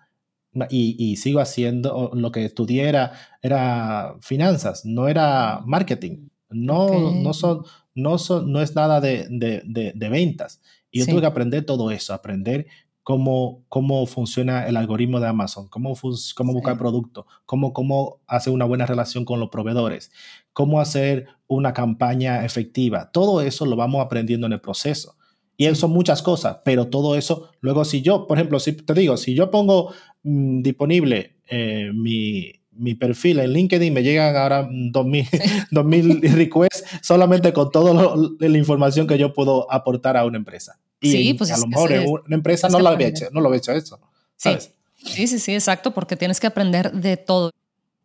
y, 0.69 0.97
y, 0.99 1.17
sigo 1.17 1.41
haciendo 1.41 2.11
lo 2.15 2.33
que 2.33 2.45
estudié 2.45 2.89
era, 2.89 3.13
era 3.43 4.17
finanzas, 4.21 4.85
no 4.85 5.09
era 5.09 5.61
marketing. 5.65 6.29
No, 6.49 7.13
no, 7.13 7.33
son, 7.33 7.63
no, 7.95 8.19
son, 8.19 8.51
no 8.51 8.61
es 8.61 8.75
nada 8.75 9.01
de, 9.01 9.27
de, 9.31 9.93
de, 9.95 10.09
ventas. 10.09 10.61
Y 10.91 10.99
yo 10.99 11.07
tuve 11.07 11.21
que 11.21 11.27
aprender 11.27 11.65
todo 11.65 11.93
eso, 11.93 12.13
aprender 12.13 12.67
cómo, 13.03 13.65
cómo 13.69 14.07
funciona 14.07 14.67
el 14.67 14.77
algoritmo 14.77 15.21
de 15.21 15.29
Amazon, 15.29 15.69
cómo, 15.69 15.95
cómo 16.35 16.53
buscar 16.53 16.79
producto, 16.79 17.27
cómo, 17.47 17.73
cómo 17.73 18.21
hacer 18.27 18.53
una 18.53 18.65
buena 18.65 18.87
relación 18.87 19.25
con 19.25 19.41
los 19.41 19.51
proveedores, 19.51 20.13
cómo 20.53 20.81
hacer 20.81 21.27
una 21.47 21.73
campaña 21.73 22.45
efectiva. 22.45 23.11
Todo 23.13 23.41
eso 23.43 23.67
lo 23.67 23.77
vamos 23.77 24.05
aprendiendo 24.05 24.47
en 24.47 24.55
el 24.55 24.61
proceso. 24.61 25.17
Y 25.57 25.67
eso 25.67 25.83
son 25.83 25.93
muchas 25.93 26.23
cosas, 26.23 26.59
pero 26.65 26.89
todo 26.89 27.17
eso, 27.17 27.51
luego 27.61 27.85
si 27.85 28.01
yo, 28.01 28.27
por 28.27 28.39
ejemplo, 28.39 28.59
si 28.59 28.73
te 28.73 28.95
digo, 28.95 29.19
si 29.19 29.35
yo 29.35 29.51
pongo 29.51 29.93
mm, 30.23 30.63
disponible 30.63 31.37
eh, 31.49 31.91
mi, 31.93 32.51
mi 32.71 32.95
perfil 32.95 33.41
en 33.41 33.53
LinkedIn 33.53 33.93
me 33.93 34.03
llegan 34.03 34.35
ahora 34.37 34.69
2000, 34.71 35.27
2000 35.71 36.23
requests 36.35 36.85
solamente 37.03 37.53
con 37.53 37.71
toda 37.71 38.17
la 38.39 38.59
información 38.59 39.07
que 39.07 39.19
yo 39.19 39.35
puedo 39.35 39.71
aportar 39.71 40.17
a 40.17 40.25
una 40.25 40.39
empresa. 40.39 40.79
Y 41.01 41.13
sí, 41.13 41.35
pues 41.35 41.51
a 41.51 41.59
lo 41.59 41.67
mejor 41.67 41.93
en 41.93 42.09
una 42.09 42.35
empresa 42.37 42.69
no, 42.69 42.79
lo 42.79 42.89
había 42.89 43.09
hecho, 43.09 43.27
no 43.33 43.41
lo 43.41 43.49
había 43.49 43.59
hecho 43.59 43.73
eso. 43.73 43.99
¿sabes? 44.37 44.73
Sí. 44.97 45.27
sí, 45.27 45.39
sí, 45.39 45.55
exacto, 45.55 45.93
porque 45.93 46.17
tienes 46.17 46.41
que 46.41 46.47
aprender 46.47 46.93
de 46.93 47.17
todo. 47.17 47.51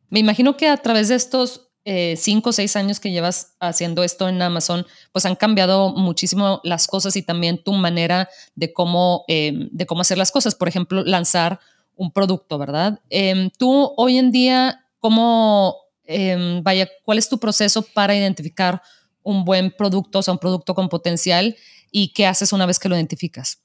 Me 0.10 0.20
imagino 0.20 0.56
que 0.56 0.68
a 0.68 0.78
través 0.78 1.10
de 1.10 1.16
estos 1.16 1.66
eh, 1.88 2.16
cinco 2.18 2.50
o 2.50 2.54
seis 2.54 2.76
años 2.76 3.00
que 3.00 3.12
llevas 3.12 3.54
haciendo 3.60 4.04
esto 4.04 4.28
en 4.28 4.42
Amazon, 4.42 4.88
pues 5.12 5.26
han 5.28 5.36
cambiado 5.36 5.90
muchísimo 5.90 6.60
las 6.64 6.88
cosas 6.88 7.16
y 7.16 7.22
también 7.22 7.64
tu 7.64 7.74
manera 7.74 8.28
de 8.56 8.74
cómo, 8.74 9.24
eh, 9.28 9.54
de 9.72 9.86
cómo 9.86 10.02
hacer 10.02 10.18
las 10.18 10.32
cosas. 10.32 10.56
Por 10.56 10.68
ejemplo, 10.68 11.04
lanzar 11.04 11.60
un 11.96 12.12
producto, 12.12 12.58
¿verdad? 12.58 13.00
Em, 13.12 13.52
tú 13.52 13.94
hoy 13.98 14.18
en 14.18 14.32
día, 14.32 14.84
¿cómo, 15.00 15.76
em, 16.06 16.64
vaya, 16.64 16.90
cuál 17.04 17.20
es 17.20 17.30
tu 17.30 17.38
proceso 17.38 17.84
para 17.84 18.16
identificar 18.16 18.82
un 19.22 19.46
buen 19.46 19.70
producto, 19.70 20.20
o 20.20 20.22
sea, 20.24 20.34
un 20.34 20.40
producto 20.40 20.74
con 20.74 20.90
potencial 20.90 21.56
y 21.98 22.10
qué 22.10 22.28
haces 22.28 22.52
una 22.52 22.66
vez 22.66 22.78
que 22.78 22.90
lo 22.90 22.96
identificas? 22.98 23.64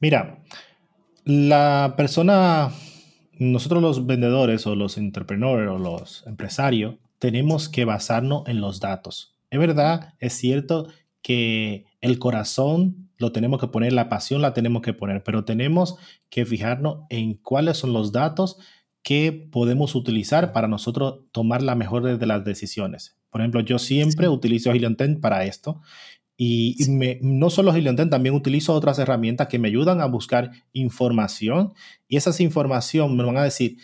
Mira, 0.00 0.44
la 1.24 1.94
persona, 1.96 2.70
nosotros 3.38 3.80
los 3.80 4.04
vendedores 4.04 4.66
o 4.66 4.74
los 4.74 4.98
entrepreneurs 4.98 5.70
o 5.70 5.78
los 5.78 6.24
empresarios, 6.26 6.96
tenemos 7.18 7.70
que 7.70 7.86
basarnos 7.86 8.46
en 8.48 8.60
los 8.60 8.80
datos. 8.80 9.34
Es 9.48 9.58
verdad, 9.58 10.12
es 10.20 10.34
cierto 10.34 10.88
que 11.22 11.86
el 12.02 12.18
corazón 12.18 13.08
lo 13.16 13.32
tenemos 13.32 13.62
que 13.62 13.68
poner, 13.68 13.94
la 13.94 14.10
pasión 14.10 14.42
la 14.42 14.52
tenemos 14.52 14.82
que 14.82 14.92
poner, 14.92 15.24
pero 15.24 15.46
tenemos 15.46 15.96
que 16.28 16.44
fijarnos 16.44 17.06
en 17.08 17.32
cuáles 17.32 17.78
son 17.78 17.94
los 17.94 18.12
datos 18.12 18.58
que 19.02 19.32
podemos 19.32 19.94
utilizar 19.94 20.52
para 20.52 20.68
nosotros 20.68 21.20
tomar 21.32 21.62
la 21.62 21.76
mejor 21.76 22.18
de 22.18 22.26
las 22.26 22.44
decisiones. 22.44 23.16
Por 23.30 23.40
ejemplo, 23.40 23.60
yo 23.60 23.78
siempre 23.78 24.28
utilizo 24.28 24.70
Helium 24.70 24.96
para 25.20 25.44
esto 25.44 25.82
y, 26.36 26.76
no 27.22 27.50
solo 27.50 27.74
Helium 27.74 27.96
también 28.10 28.34
utilizo 28.34 28.74
otras 28.74 28.98
herramientas 28.98 29.48
que 29.48 29.58
me 29.58 29.68
ayudan 29.68 30.00
a 30.00 30.06
buscar 30.06 30.50
información. 30.72 31.72
Y 32.08 32.16
esas 32.16 32.40
información 32.40 33.16
me 33.16 33.24
van 33.24 33.38
a 33.38 33.44
decir 33.44 33.78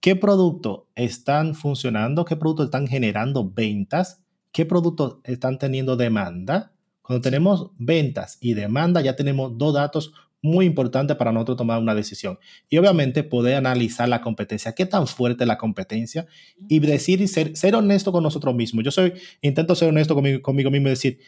qué 0.00 0.16
productos 0.16 0.82
están 0.94 1.54
funcionando, 1.54 2.24
qué 2.24 2.36
productos 2.36 2.66
están 2.66 2.88
generando 2.88 3.48
ventas, 3.48 4.22
qué 4.50 4.66
productos 4.66 5.18
están 5.24 5.58
teniendo 5.58 5.96
demanda 5.96 6.72
cuando 7.02 7.20
tenemos 7.20 7.70
ventas 7.78 8.38
y 8.40 8.54
demanda, 8.54 9.00
ya 9.00 9.16
tenemos 9.16 9.58
dos 9.58 9.74
datos 9.74 10.12
muy 10.40 10.66
importantes 10.66 11.16
para 11.16 11.30
nosotros 11.30 11.58
tomar 11.58 11.80
una 11.80 11.94
decisión. 11.94 12.38
Y 12.68 12.78
obviamente 12.78 13.22
poder 13.22 13.56
analizar 13.56 14.08
la 14.08 14.20
competencia, 14.20 14.72
qué 14.72 14.86
tan 14.86 15.06
fuerte 15.06 15.44
es 15.44 15.48
la 15.48 15.58
competencia 15.58 16.26
y 16.68 16.78
decir 16.80 17.20
y 17.20 17.28
ser, 17.28 17.56
ser 17.56 17.74
honesto 17.74 18.12
con 18.12 18.22
nosotros 18.22 18.54
mismos. 18.54 18.84
Yo 18.84 18.90
soy, 18.90 19.12
intento 19.40 19.74
ser 19.74 19.88
honesto 19.88 20.14
conmigo, 20.14 20.42
conmigo 20.42 20.70
mismo 20.70 20.88
y 20.88 20.90
decir, 20.90 21.18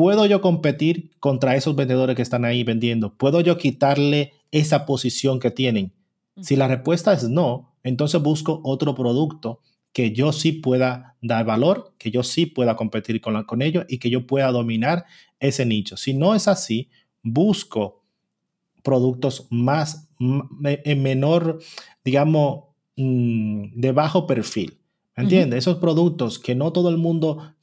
¿puedo 0.00 0.24
yo 0.24 0.40
competir 0.40 1.10
contra 1.20 1.56
esos 1.56 1.76
vendedores 1.76 2.16
que 2.16 2.22
están 2.22 2.46
ahí 2.46 2.64
vendiendo? 2.64 3.12
¿Puedo 3.12 3.42
yo 3.42 3.58
quitarle 3.58 4.32
esa 4.50 4.86
posición 4.86 5.38
que 5.38 5.50
tienen? 5.50 5.92
Si 6.40 6.56
la 6.56 6.68
respuesta 6.68 7.12
es 7.12 7.28
no, 7.28 7.74
entonces 7.82 8.22
busco 8.22 8.62
otro 8.64 8.94
producto 8.94 9.60
que 9.92 10.12
yo 10.12 10.32
sí 10.32 10.52
pueda 10.52 11.18
dar 11.20 11.44
valor, 11.44 11.92
que 11.98 12.10
yo 12.10 12.22
sí 12.22 12.46
pueda 12.46 12.76
competir 12.76 13.20
con, 13.20 13.44
con 13.44 13.60
ellos 13.60 13.84
y 13.90 13.98
que 13.98 14.08
yo 14.08 14.26
pueda 14.26 14.50
dominar 14.50 15.04
ese 15.38 15.66
nicho. 15.66 15.98
Si 15.98 16.14
no 16.14 16.34
es 16.34 16.48
así, 16.48 16.88
busco 17.22 18.02
productos 18.82 19.48
más, 19.50 20.08
en 20.18 21.02
menor, 21.02 21.58
digamos, 22.02 22.68
mm, 22.96 23.78
de 23.78 23.92
bajo 23.92 24.26
perfil. 24.26 24.78
¿Me 25.14 25.24
entiendes? 25.24 25.58
Esos 25.58 25.76
productos 25.76 26.38
que 26.38 26.54
no 26.54 26.72
todo 26.72 26.88
el 26.88 26.96
mundo 26.96 27.54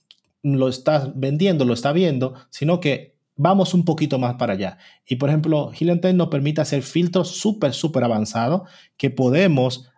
lo 0.55 0.69
está 0.69 1.11
vendiendo, 1.15 1.65
lo 1.65 1.73
está 1.73 1.91
viendo, 1.91 2.35
sino 2.49 2.79
que 2.79 3.17
vamos 3.35 3.73
un 3.73 3.85
poquito 3.85 4.19
más 4.19 4.35
para 4.35 4.53
allá. 4.53 4.77
Y 5.05 5.15
por 5.15 5.29
ejemplo, 5.29 5.71
Helium 5.77 5.99
nos 6.15 6.27
permite 6.27 6.61
hacer 6.61 6.81
filtros 6.81 7.29
súper, 7.29 7.73
súper 7.73 8.03
avanzados 8.03 8.63
que 8.97 9.09
podemos 9.09 9.89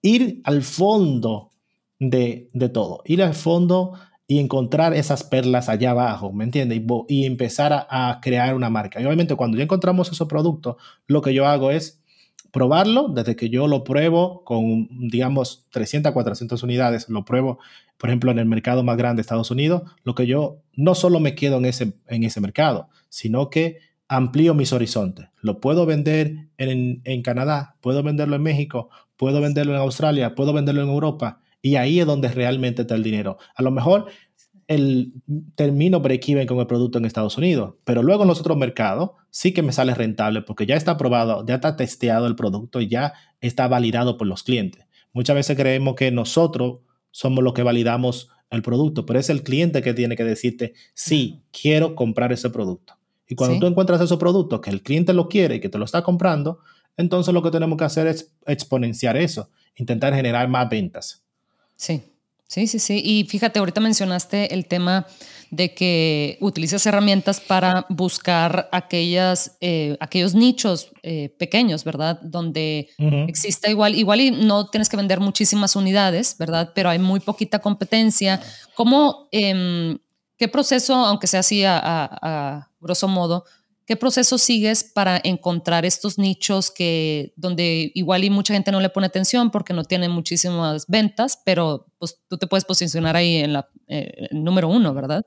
ir 0.00 0.40
al 0.44 0.62
fondo 0.62 1.50
de, 1.98 2.50
todo, 2.72 3.02
ir 3.04 3.22
al 3.22 3.34
fondo 3.34 3.92
y 4.26 4.38
encontrar 4.38 4.94
esas 4.94 5.24
perlas 5.24 5.68
allá 5.68 5.90
abajo, 5.90 6.32
¿me 6.32 6.44
entiendes? 6.44 6.82
Y, 7.08 7.26
empezar 7.26 7.72
a, 7.72 7.86
a, 8.10 8.20
crear 8.20 8.54
una 8.54 8.70
marca. 8.70 9.00
Y 9.00 9.04
obviamente 9.04 9.36
cuando 9.36 9.56
ya 9.56 9.64
encontramos 9.64 10.10
esos 10.10 10.28
productos, 10.28 10.76
lo 11.06 11.22
que 11.22 11.34
yo 11.34 11.46
hago 11.46 11.70
es 11.70 12.01
probarlo, 12.52 13.08
desde 13.08 13.34
que 13.34 13.48
yo 13.48 13.66
lo 13.66 13.82
pruebo 13.82 14.44
con, 14.44 14.88
digamos, 15.08 15.66
300, 15.70 16.12
400 16.12 16.62
unidades, 16.62 17.08
lo 17.08 17.24
pruebo, 17.24 17.58
por 17.96 18.10
ejemplo, 18.10 18.30
en 18.30 18.38
el 18.38 18.46
mercado 18.46 18.84
más 18.84 18.96
grande 18.96 19.16
de 19.16 19.22
Estados 19.22 19.50
Unidos, 19.50 19.82
lo 20.04 20.14
que 20.14 20.26
yo 20.26 20.58
no 20.74 20.94
solo 20.94 21.18
me 21.18 21.34
quedo 21.34 21.56
en 21.56 21.64
ese, 21.64 21.94
en 22.06 22.24
ese 22.24 22.40
mercado, 22.40 22.88
sino 23.08 23.48
que 23.48 23.78
amplío 24.06 24.54
mis 24.54 24.72
horizontes. 24.74 25.28
Lo 25.40 25.60
puedo 25.60 25.86
vender 25.86 26.48
en, 26.58 27.00
en 27.04 27.22
Canadá, 27.22 27.76
puedo 27.80 28.02
venderlo 28.02 28.36
en 28.36 28.42
México, 28.42 28.90
puedo 29.16 29.40
venderlo 29.40 29.72
en 29.72 29.80
Australia, 29.80 30.34
puedo 30.34 30.52
venderlo 30.52 30.82
en 30.82 30.90
Europa, 30.90 31.40
y 31.62 31.76
ahí 31.76 32.00
es 32.00 32.06
donde 32.06 32.28
realmente 32.28 32.82
está 32.82 32.96
el 32.96 33.02
dinero. 33.02 33.38
A 33.54 33.62
lo 33.62 33.70
mejor 33.70 34.06
el 34.74 35.12
termino 35.54 36.00
break-even 36.00 36.46
con 36.46 36.58
el 36.58 36.66
producto 36.66 36.98
en 36.98 37.04
Estados 37.04 37.36
Unidos, 37.36 37.74
pero 37.84 38.02
luego 38.02 38.22
en 38.22 38.28
los 38.28 38.40
otros 38.40 38.56
mercados 38.56 39.10
sí 39.30 39.52
que 39.52 39.62
me 39.62 39.72
sale 39.72 39.94
rentable 39.94 40.42
porque 40.42 40.66
ya 40.66 40.76
está 40.76 40.96
probado, 40.96 41.44
ya 41.46 41.56
está 41.56 41.76
testeado 41.76 42.26
el 42.26 42.36
producto 42.36 42.80
y 42.80 42.88
ya 42.88 43.12
está 43.40 43.68
validado 43.68 44.16
por 44.16 44.26
los 44.26 44.42
clientes. 44.42 44.86
Muchas 45.12 45.36
veces 45.36 45.56
creemos 45.56 45.94
que 45.94 46.10
nosotros 46.10 46.80
somos 47.10 47.44
los 47.44 47.52
que 47.52 47.62
validamos 47.62 48.30
el 48.50 48.62
producto, 48.62 49.06
pero 49.06 49.18
es 49.18 49.30
el 49.30 49.42
cliente 49.42 49.82
que 49.82 49.94
tiene 49.94 50.16
que 50.16 50.24
decirte, 50.24 50.74
sí, 50.94 51.42
quiero 51.52 51.94
comprar 51.94 52.32
ese 52.32 52.50
producto. 52.50 52.94
Y 53.26 53.34
cuando 53.34 53.58
tú 53.58 53.66
encuentras 53.66 54.00
ese 54.00 54.16
producto 54.16 54.60
que 54.60 54.70
el 54.70 54.82
cliente 54.82 55.14
lo 55.14 55.28
quiere 55.28 55.56
y 55.56 55.60
que 55.60 55.70
te 55.70 55.78
lo 55.78 55.84
está 55.84 56.02
comprando, 56.02 56.60
entonces 56.96 57.32
lo 57.32 57.42
que 57.42 57.50
tenemos 57.50 57.78
que 57.78 57.84
hacer 57.84 58.06
es 58.06 58.34
exponenciar 58.46 59.16
eso, 59.16 59.50
intentar 59.74 60.14
generar 60.14 60.48
más 60.48 60.68
ventas. 60.68 61.22
Sí. 61.76 62.02
Sí, 62.52 62.66
sí, 62.66 62.78
sí. 62.78 63.00
Y 63.02 63.24
fíjate, 63.24 63.60
ahorita 63.60 63.80
mencionaste 63.80 64.52
el 64.52 64.66
tema 64.66 65.06
de 65.50 65.72
que 65.72 66.36
utilizas 66.42 66.84
herramientas 66.84 67.40
para 67.40 67.86
buscar 67.88 68.68
aquellas, 68.72 69.56
eh, 69.62 69.96
aquellos 70.00 70.34
nichos 70.34 70.90
eh, 71.02 71.34
pequeños, 71.38 71.82
¿verdad? 71.84 72.20
Donde 72.20 72.90
exista 73.26 73.70
igual, 73.70 73.94
igual 73.94 74.20
y 74.20 74.30
no 74.32 74.68
tienes 74.68 74.90
que 74.90 74.98
vender 74.98 75.18
muchísimas 75.18 75.76
unidades, 75.76 76.36
¿verdad? 76.38 76.72
Pero 76.74 76.90
hay 76.90 76.98
muy 76.98 77.20
poquita 77.20 77.60
competencia. 77.60 78.38
¿Cómo, 78.74 79.28
em, 79.32 79.96
qué 80.36 80.46
proceso, 80.46 80.94
aunque 80.94 81.28
sea 81.28 81.40
así 81.40 81.64
a 81.64 82.68
grosso 82.82 83.08
modo, 83.08 83.46
¿Qué 83.86 83.96
proceso 83.96 84.38
sigues 84.38 84.84
para 84.84 85.20
encontrar 85.24 85.84
estos 85.84 86.18
nichos 86.18 86.70
que 86.70 87.32
donde 87.36 87.90
igual 87.94 88.24
y 88.24 88.30
mucha 88.30 88.54
gente 88.54 88.70
no 88.70 88.80
le 88.80 88.90
pone 88.90 89.06
atención 89.06 89.50
porque 89.50 89.74
no 89.74 89.84
tienen 89.84 90.10
muchísimas 90.10 90.86
ventas, 90.86 91.40
pero 91.44 91.86
pues 91.98 92.20
tú 92.28 92.38
te 92.38 92.46
puedes 92.46 92.64
posicionar 92.64 93.16
ahí 93.16 93.36
en 93.36 93.54
la 93.54 93.68
eh, 93.88 94.28
número 94.30 94.68
uno, 94.68 94.94
¿verdad? 94.94 95.26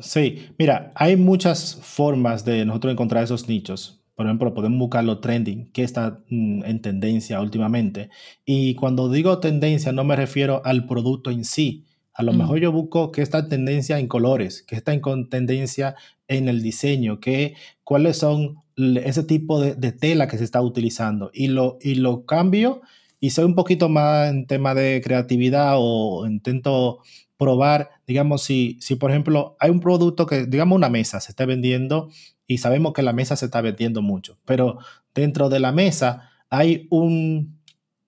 Sí, 0.00 0.46
mira, 0.58 0.92
hay 0.94 1.16
muchas 1.16 1.76
formas 1.82 2.44
de 2.44 2.64
nosotros 2.64 2.92
encontrar 2.92 3.24
esos 3.24 3.48
nichos. 3.48 4.02
Por 4.14 4.26
ejemplo, 4.26 4.54
podemos 4.54 4.78
buscarlo 4.78 5.20
trending, 5.20 5.70
que 5.72 5.82
está 5.82 6.20
mm, 6.30 6.64
en 6.64 6.80
tendencia 6.80 7.40
últimamente. 7.40 8.08
Y 8.44 8.74
cuando 8.74 9.10
digo 9.10 9.38
tendencia, 9.40 9.92
no 9.92 10.04
me 10.04 10.16
refiero 10.16 10.62
al 10.64 10.86
producto 10.86 11.30
en 11.30 11.44
sí, 11.44 11.86
a 12.16 12.22
lo 12.22 12.32
mejor 12.32 12.58
yo 12.58 12.72
busco 12.72 13.12
que 13.12 13.20
está 13.20 13.46
tendencia 13.46 13.98
en 13.98 14.08
colores, 14.08 14.62
que 14.62 14.74
está 14.74 14.94
en 14.94 15.28
tendencia 15.28 15.96
en 16.28 16.48
el 16.48 16.62
diseño, 16.62 17.20
que 17.20 17.54
cuáles 17.84 18.18
son 18.18 18.62
ese 18.76 19.22
tipo 19.22 19.60
de, 19.60 19.92
tela 19.92 20.28
que 20.28 20.38
se 20.38 20.44
está 20.44 20.60
utilizando 20.60 21.30
y 21.32 21.48
lo, 21.48 21.78
y 21.80 21.94
lo 21.94 22.26
cambio 22.26 22.82
y 23.20 23.30
soy 23.30 23.44
un 23.44 23.54
poquito 23.54 23.88
más 23.88 24.28
en 24.28 24.46
tema 24.46 24.74
de 24.74 25.00
creatividad 25.02 25.74
o 25.76 26.26
intento 26.26 27.00
probar, 27.38 27.90
digamos, 28.06 28.42
si, 28.42 28.78
si 28.80 28.96
por 28.96 29.10
ejemplo 29.10 29.56
hay 29.58 29.70
un 29.70 29.80
producto 29.80 30.26
que, 30.26 30.46
digamos, 30.46 30.76
una 30.76 30.88
mesa 30.88 31.20
se 31.20 31.32
está 31.32 31.46
vendiendo 31.46 32.10
y 32.46 32.58
sabemos 32.58 32.92
que 32.92 33.02
la 33.02 33.12
mesa 33.12 33.36
se 33.36 33.46
está 33.46 33.60
vendiendo 33.60 34.02
mucho, 34.02 34.38
pero 34.44 34.78
dentro 35.14 35.48
de 35.48 35.60
la 35.60 35.72
mesa 35.72 36.30
hay 36.50 36.86
un, 36.90 37.58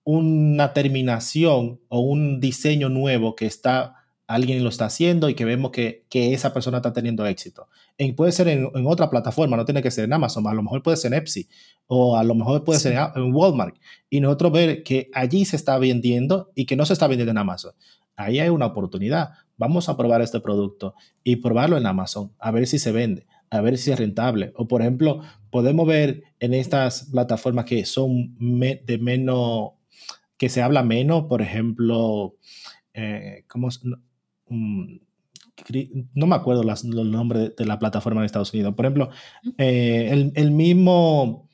una 0.03 0.73
terminación 0.73 1.81
o 1.87 1.99
un 1.99 2.39
diseño 2.39 2.89
nuevo 2.89 3.35
que 3.35 3.45
está 3.45 3.98
alguien 4.29 4.63
lo 4.63 4.69
está 4.69 4.85
haciendo 4.85 5.27
y 5.27 5.33
que 5.33 5.43
vemos 5.43 5.71
que, 5.71 6.05
esa 6.11 6.53
persona 6.53 6.77
está 6.77 6.93
teniendo 6.93 7.25
éxito. 7.25 7.67
Y 7.97 8.11
puede 8.13 8.31
ser 8.31 8.47
en, 8.47 8.69
otra 8.85 9.09
plataforma, 9.09 9.57
no 9.57 9.65
tiene 9.65 9.81
que 9.81 9.89
ser 9.89 10.05
en 10.05 10.13
Amazon, 10.13 10.45
a 10.45 10.53
lo 10.53 10.61
mejor 10.61 10.83
puede 10.83 10.97
ser 10.97 11.13
en 11.13 11.19
Etsy 11.19 11.49
o 11.87 12.15
a 12.15 12.23
lo 12.23 12.35
mejor 12.35 12.63
puede 12.63 12.79
ser 12.79 12.95
en, 13.15 13.33
Walmart. 13.33 13.75
Y 14.07 14.21
nosotros 14.21 14.51
ver 14.51 14.83
que 14.83 15.09
allí 15.15 15.45
se 15.45 15.55
está 15.55 15.79
vendiendo 15.79 16.51
y 16.53 16.67
que 16.67 16.75
no 16.75 16.85
se 16.85 16.93
está 16.93 17.07
vendiendo 17.07 17.31
en 17.31 17.39
Amazon. 17.39 17.71
Ahí 18.15 18.39
hay 18.39 18.49
una 18.49 18.67
oportunidad. 18.67 19.31
Vamos 19.57 19.89
a 19.89 19.97
probar 19.97 20.21
este 20.21 20.39
producto 20.39 20.93
y 21.23 21.37
probarlo 21.37 21.75
en 21.77 21.87
Amazon, 21.87 22.31
a 22.37 22.51
ver 22.51 22.67
si 22.67 22.77
se 22.77 22.91
vende, 22.91 23.25
a 23.49 23.61
ver 23.61 23.79
si 23.79 23.91
es 23.91 23.97
rentable. 23.97 24.53
O 24.55 24.67
por 24.67 24.81
ejemplo, 24.81 25.21
podemos 25.49 25.87
ver 25.87 26.21
en 26.39 26.53
estas 26.53 27.09
plataformas 27.11 27.65
que 27.65 27.83
son 27.83 28.35
de 28.37 28.99
menos, 29.01 29.71
que 30.37 30.49
se 30.49 30.61
habla 30.61 30.83
menos, 30.83 31.23
por 31.23 31.41
ejemplo, 31.41 32.35
eh, 32.93 33.43
¿cómo, 33.47 33.69
no 34.49 36.27
me 36.27 36.35
acuerdo 36.35 36.63
los 36.63 36.83
nombres 36.85 37.55
de, 37.55 37.65
la 37.65 37.79
plataforma 37.79 38.21
de 38.21 38.27
Estados 38.27 38.53
Unidos. 38.53 38.73
Por 38.75 38.85
ejemplo, 38.85 39.09
eh, 39.57 40.31
el, 40.35 40.51
mismo 40.51 41.49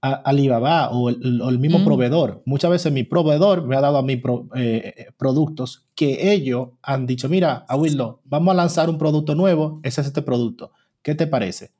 Alibaba 0.00 0.90
o 0.90 1.08
el, 1.08 1.58
mismo 1.58 1.78
mm. 1.78 1.84
proveedor. 1.84 2.42
Muchas 2.44 2.70
veces 2.70 2.92
mi 2.92 3.04
proveedor 3.04 3.66
me 3.66 3.76
ha 3.76 3.80
dado 3.80 3.98
a 3.98 4.02
mí 4.02 4.20
eh, 4.54 5.06
productos 5.16 5.86
que 5.94 6.32
ellos 6.32 6.70
han 6.82 7.06
dicho, 7.06 7.28
mira, 7.28 7.64
Abuelo, 7.68 8.20
vamos 8.24 8.52
a 8.52 8.56
lanzar 8.56 8.90
un 8.90 8.98
producto 8.98 9.34
nuevo, 9.34 9.80
ese 9.82 10.00
es 10.00 10.08
este 10.08 10.22
producto. 10.22 10.72
¿Qué 11.02 11.14
te 11.14 11.26
parece? 11.26 11.72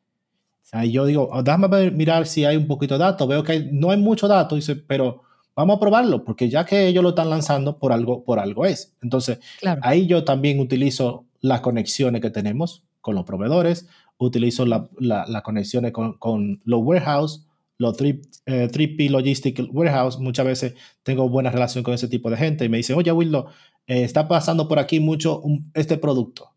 Ahí 0.72 0.92
yo 0.92 1.06
digo, 1.06 1.28
oh, 1.32 1.42
déjame 1.42 1.90
mirar 1.90 2.26
si 2.26 2.44
hay 2.44 2.56
un 2.56 2.66
poquito 2.66 2.94
de 2.94 3.04
datos. 3.04 3.28
Veo 3.28 3.42
que 3.42 3.68
no 3.72 3.90
hay 3.90 3.98
mucho 3.98 4.26
dato, 4.26 4.56
dice, 4.56 4.76
pero 4.76 5.22
vamos 5.56 5.78
a 5.78 5.80
probarlo, 5.80 6.22
porque 6.22 6.48
ya 6.48 6.64
que 6.64 6.86
ellos 6.86 7.02
lo 7.02 7.08
están 7.08 7.30
lanzando, 7.30 7.78
por 7.78 7.92
algo, 7.92 8.22
por 8.22 8.38
algo 8.38 8.66
es. 8.66 8.94
Entonces, 9.02 9.40
ahí 9.80 10.06
yo 10.06 10.22
también 10.22 10.60
utilizo 10.60 11.24
las 11.40 11.62
conexiones 11.62 12.20
que 12.20 12.30
tenemos 12.30 12.84
con 13.00 13.14
los 13.14 13.24
proveedores, 13.24 13.88
utilizo 14.18 14.66
las 14.66 14.82
la, 14.98 15.42
conexiones 15.42 15.92
con, 15.92 16.60
los 16.64 16.80
warehouse, 16.82 17.46
los 17.78 17.96
3, 17.96 18.16
eh, 18.46 18.68
p 18.96 19.08
Logistic 19.08 19.68
Warehouse. 19.72 20.18
Muchas 20.18 20.46
veces 20.46 20.74
tengo 21.02 21.28
buena 21.28 21.50
relación 21.50 21.82
con 21.82 21.94
ese 21.94 22.08
tipo 22.08 22.30
de 22.30 22.36
gente 22.36 22.64
y 22.64 22.68
me 22.68 22.76
dicen, 22.76 22.96
oye, 22.96 23.10
Wildo, 23.12 23.46
eh, 23.86 24.04
está 24.04 24.28
pasando 24.28 24.68
por 24.68 24.78
aquí 24.78 25.00
mucho 25.00 25.42
este 25.74 25.96
producto. 25.96 26.50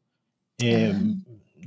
Eh, 0.57 0.93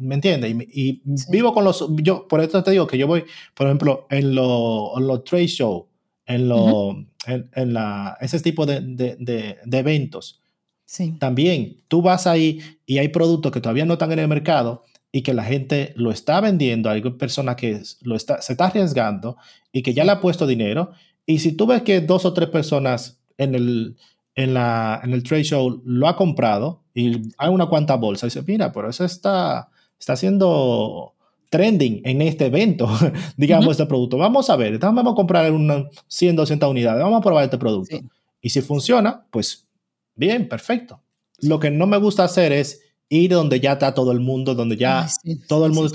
¿Me 0.01 0.16
entiendes? 0.16 0.55
Y, 0.73 1.01
vivo 1.31 1.55
con 1.55 1.64
los, 1.64 1.87
yo, 1.97 2.27
por 2.29 2.40
eso 2.40 2.62
te 2.62 2.73
digo 2.73 2.87
que 2.87 2.99
yo 2.99 3.07
voy, 3.07 3.25
por 3.55 3.66
ejemplo, 3.66 4.07
en 4.11 4.35
los 4.35 5.25
trade 5.25 5.47
shows, 5.47 5.85
en, 6.27 6.49
lo, 6.49 7.05
en, 7.27 7.73
la, 7.73 8.17
ese 8.21 8.41
tipo 8.41 8.67
de, 8.67 8.81
de, 8.81 9.17
de, 9.65 9.79
eventos. 9.79 10.41
Sí. 10.85 11.13
También 11.19 11.79
tú 11.89 12.03
vas 12.03 12.27
ahí 12.27 12.61
y 12.87 12.99
hay 12.99 13.09
productos 13.09 13.53
que 13.53 13.61
todavía 13.61 13.85
no 13.85 13.95
están 13.95 14.13
en 14.13 14.19
el 14.19 14.29
mercado 14.29 14.85
y 15.11 15.23
que 15.23 15.35
la 15.35 15.45
gente 15.45 15.93
lo 15.97 16.11
está 16.11 16.41
vendiendo, 16.41 16.89
hay 16.89 17.03
personas 17.03 17.57
que 17.57 17.83
lo 18.03 18.17
está, 18.17 18.41
se 18.41 18.53
está 18.55 18.67
arriesgando 18.67 19.37
y 19.71 19.83
que 19.83 19.95
ya 19.95 20.05
le 20.05 20.13
ha 20.13 20.21
puesto 20.21 20.47
dinero. 20.47 20.93
Y 21.27 21.39
si 21.39 21.53
tú 21.53 21.67
ves 21.67 21.83
que 21.83 22.01
dos 22.01 22.25
o 22.25 22.33
tres 22.33 22.49
personas 22.49 23.21
en 23.37 23.55
el, 23.55 23.97
en, 24.35 24.55
la, 24.55 25.01
en 25.05 25.13
el 25.13 25.23
trade 25.23 25.45
show 25.45 25.83
lo 25.85 26.09
ha 26.09 26.17
comprado 26.17 26.83
y 26.95 27.23
hay 27.37 27.51
una 27.51 27.67
cuanta 27.67 27.97
bolsa, 27.97 28.27
dice, 28.27 28.43
mira, 28.47 28.73
pero 28.73 28.89
eso 28.89 29.05
está, 29.05 29.69
está 29.99 30.15
haciendo 30.15 31.15
trending 31.53 32.01
en 32.05 32.23
este 32.23 32.47
evento, 32.47 32.88
digamos, 33.37 33.73
este 33.73 33.85
producto. 33.85 34.17
Vamos 34.17 34.49
a 34.49 34.57
ver, 34.57 34.79
vamos 34.79 35.12
a 35.12 35.15
comprar 35.15 35.53
unas 35.53 35.85
100, 36.09 36.35
200 36.35 36.71
unidades, 36.71 37.03
vamos 37.03 37.19
a 37.19 37.23
probar 37.23 37.45
este 37.45 37.59
producto. 37.59 38.01
Y 38.41 38.49
si 38.49 38.62
funciona, 38.62 39.27
pues 39.31 39.69
bien, 40.15 40.49
perfecto. 40.49 41.03
Lo 41.41 41.61
que 41.61 41.71
no 41.71 41.87
me 41.87 41.99
gusta 41.99 42.25
hacer 42.25 42.53
es 42.53 42.81
ir 43.11 43.33
donde 43.33 43.61
ya 43.61 43.73
está 43.73 43.93
todo 43.93 44.12
el 44.12 44.21
mundo, 44.21 44.55
donde 44.55 44.79
ya 44.79 45.07
todo 45.47 45.67
el 45.67 45.73
mundo... 45.73 45.95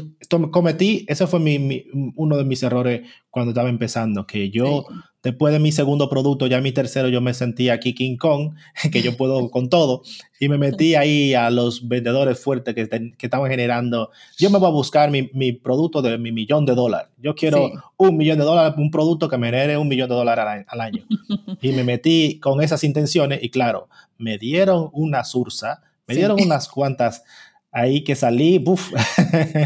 cometí, 0.51 1.05
ese 1.07 1.25
fue 1.25 1.39
mi, 1.39 1.85
uno 2.15 2.37
de 2.37 2.43
mis 2.43 2.61
errores 2.61 3.07
cuando 3.31 3.49
estaba 3.49 3.69
empezando, 3.69 4.27
que 4.27 4.51
yo 4.51 4.85
después 5.27 5.51
de 5.51 5.59
mi 5.59 5.73
segundo 5.73 6.07
producto, 6.07 6.47
ya 6.47 6.61
mi 6.61 6.71
tercero, 6.71 7.09
yo 7.09 7.19
me 7.19 7.33
sentía 7.33 7.73
aquí 7.73 7.93
King 7.93 8.15
Kong, 8.15 8.53
que 8.93 9.01
yo 9.01 9.17
puedo 9.17 9.51
con 9.51 9.69
todo, 9.69 10.03
y 10.39 10.47
me 10.47 10.57
metí 10.57 10.95
ahí 10.95 11.33
a 11.33 11.49
los 11.49 11.85
vendedores 11.89 12.39
fuertes 12.39 12.73
que, 12.73 12.87
que 12.87 13.25
estaban 13.25 13.51
generando. 13.51 14.09
Yo 14.37 14.49
me 14.49 14.57
voy 14.57 14.69
a 14.69 14.71
buscar 14.71 15.11
mi, 15.11 15.29
mi, 15.33 15.51
producto 15.51 16.01
de 16.01 16.17
mi 16.17 16.31
millón 16.31 16.65
de 16.65 16.75
dólares. 16.75 17.09
Yo 17.17 17.35
quiero 17.35 17.71
un 17.97 18.15
millón 18.15 18.37
de 18.37 18.45
dólares, 18.45 18.75
un 18.77 18.89
producto 18.89 19.27
que 19.27 19.37
me 19.37 19.47
genere 19.47 19.77
un 19.77 19.89
millón 19.89 20.07
de 20.07 20.15
dólares 20.15 20.65
al, 20.65 20.81
año. 20.81 21.03
y 21.61 21.73
me 21.73 21.83
metí 21.83 22.39
con 22.39 22.61
esas 22.61 22.85
intenciones 22.85 23.43
y 23.43 23.49
claro, 23.49 23.89
me 24.17 24.37
dieron 24.37 24.89
una 24.93 25.25
sursa 25.25 25.81
me 26.07 26.15
dieron 26.15 26.41
unas 26.41 26.69
cuantas 26.69 27.25
ahí 27.77 28.03
que 28.03 28.15
salí, 28.15 28.57
¡buf! 28.57 28.91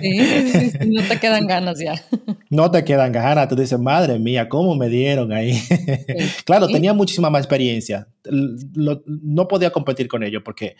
Sí, 0.01 0.71
no 0.87 1.01
te 1.07 1.19
quedan 1.19 1.47
ganas 1.47 1.79
ya. 1.79 1.93
No 2.49 2.69
te 2.69 2.83
quedan 2.83 3.13
ganas, 3.13 3.47
tú 3.47 3.55
dices, 3.55 3.79
madre 3.79 4.19
mía, 4.19 4.49
¿cómo 4.49 4.75
me 4.75 4.89
dieron 4.89 5.31
ahí? 5.31 5.57
claro, 6.45 6.67
tenía 6.67 6.93
muchísima 6.93 7.29
más 7.29 7.43
experiencia, 7.43 8.09
no 8.25 9.47
podía 9.47 9.71
competir 9.71 10.09
con 10.09 10.21
ellos 10.21 10.41
porque 10.43 10.75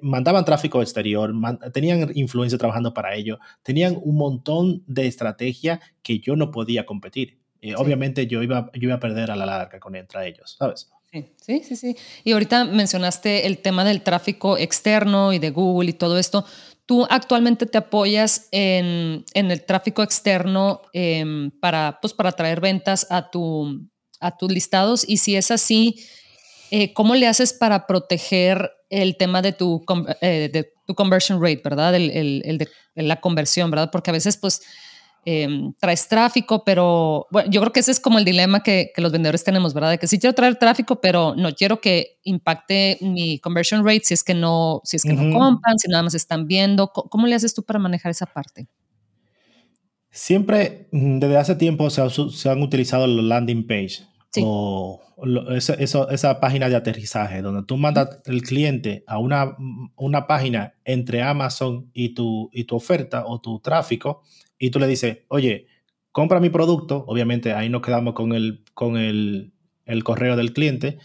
mandaban 0.00 0.46
tráfico 0.46 0.80
exterior, 0.80 1.34
tenían 1.74 2.10
influencia 2.14 2.58
trabajando 2.58 2.94
para 2.94 3.14
ello, 3.14 3.38
tenían 3.62 3.98
un 4.02 4.16
montón 4.16 4.82
de 4.86 5.06
estrategia 5.06 5.80
que 6.02 6.20
yo 6.20 6.36
no 6.36 6.50
podía 6.50 6.86
competir. 6.86 7.38
Eh, 7.60 7.74
obviamente 7.76 8.26
yo 8.26 8.42
iba, 8.42 8.70
yo 8.74 8.88
iba 8.88 8.94
a 8.94 9.00
perder 9.00 9.30
a 9.30 9.36
la 9.36 9.44
larga 9.46 9.78
con 9.78 9.94
entre 9.96 10.28
ellos, 10.28 10.56
¿sabes? 10.58 10.90
Sí, 11.40 11.62
sí, 11.62 11.76
sí. 11.76 11.96
Y 12.24 12.32
ahorita 12.32 12.64
mencionaste 12.64 13.46
el 13.46 13.58
tema 13.58 13.84
del 13.84 14.02
tráfico 14.02 14.58
externo 14.58 15.32
y 15.32 15.38
de 15.38 15.50
Google 15.50 15.90
y 15.90 15.92
todo 15.92 16.18
esto. 16.18 16.44
¿Tú 16.86 17.06
actualmente 17.08 17.66
te 17.66 17.78
apoyas 17.78 18.48
en, 18.50 19.24
en 19.34 19.50
el 19.50 19.64
tráfico 19.64 20.02
externo 20.02 20.82
em, 20.92 21.50
para, 21.60 21.98
pues, 22.00 22.12
para 22.12 22.32
traer 22.32 22.60
ventas 22.60 23.06
a, 23.10 23.30
tu, 23.30 23.88
a 24.20 24.36
tus 24.36 24.50
listados? 24.50 25.04
Y 25.08 25.18
si 25.18 25.36
es 25.36 25.50
así, 25.50 26.04
eh, 26.70 26.92
¿cómo 26.94 27.14
le 27.14 27.26
haces 27.28 27.52
para 27.52 27.86
proteger 27.86 28.70
el 28.90 29.16
tema 29.16 29.40
de 29.42 29.52
tu, 29.52 29.84
eh, 30.20 30.50
de 30.52 30.72
tu 30.86 30.94
conversion 30.94 31.40
rate, 31.40 31.62
¿verdad? 31.64 31.94
El, 31.94 32.10
el, 32.44 32.58
de 32.58 32.68
la 32.96 33.20
conversión, 33.20 33.70
¿verdad? 33.70 33.90
Porque 33.92 34.10
a 34.10 34.12
veces, 34.12 34.36
pues, 34.36 34.62
Em, 35.26 35.72
traes 35.80 36.06
tráfico, 36.06 36.64
pero 36.64 37.26
bueno, 37.30 37.50
yo 37.50 37.62
creo 37.62 37.72
que 37.72 37.80
ese 37.80 37.90
es 37.90 37.98
como 37.98 38.18
el 38.18 38.26
dilema 38.26 38.62
que, 38.62 38.92
que, 38.94 39.00
los 39.00 39.10
vendedores 39.10 39.42
tenemos, 39.42 39.72
¿verdad? 39.72 39.90
De 39.92 39.98
que 39.98 40.06
sí 40.06 40.18
quiero 40.18 40.34
traer 40.34 40.56
tráfico, 40.56 41.00
pero 41.00 41.34
no 41.34 41.54
quiero 41.54 41.80
que 41.80 42.18
impacte 42.24 42.98
mi 43.00 43.38
conversion 43.38 43.86
rate 43.86 44.02
si 44.04 44.14
es 44.14 44.22
que 44.22 44.34
no, 44.34 44.82
si 44.84 44.96
es 44.96 45.02
que 45.02 45.14
no 45.14 45.38
compran, 45.38 45.78
si 45.78 45.88
nada 45.88 46.02
más 46.02 46.14
están 46.14 46.46
viendo. 46.46 46.88
¿Cómo, 46.88 47.26
le 47.26 47.34
haces 47.34 47.54
tú 47.54 47.62
para 47.62 47.78
manejar 47.78 48.10
esa 48.10 48.26
parte? 48.26 48.68
Siempre, 50.10 50.88
mm, 50.92 51.18
desde 51.20 51.36
hace 51.38 51.54
tiempo, 51.54 51.88
se, 51.88 52.02
se 52.10 52.50
han 52.50 52.62
utilizado 52.62 53.06
los 53.06 53.24
landing 53.24 53.66
page 53.66 54.04
o 54.42 55.00
esa, 55.50 55.74
esa, 55.74 56.40
página 56.40 56.68
de 56.68 56.76
aterrizaje, 56.76 57.42
donde 57.42 57.62
tú 57.64 57.76
mandas 57.76 58.20
el 58.24 58.42
cliente 58.42 59.04
a 59.06 59.18
una, 59.18 59.56
una 59.96 60.26
página 60.26 60.74
entre 60.84 61.22
Amazon 61.22 61.90
y 61.92 62.14
tu, 62.14 62.50
y 62.52 62.64
tu 62.64 62.76
oferta 62.76 63.24
o 63.26 63.40
tu 63.40 63.60
tráfico 63.60 64.22
y 64.58 64.70
tú 64.70 64.78
le 64.78 64.86
dices, 64.86 65.18
oye, 65.28 65.66
compra 66.12 66.40
mi 66.40 66.50
producto, 66.50 67.04
obviamente 67.06 67.52
ahí 67.52 67.68
nos 67.68 67.82
quedamos 67.82 68.14
con 68.14 68.32
el, 68.32 68.64
con 68.72 68.96
el, 68.96 69.52
el 69.84 70.04
correo 70.04 70.36
del 70.36 70.52
cliente, 70.52 70.98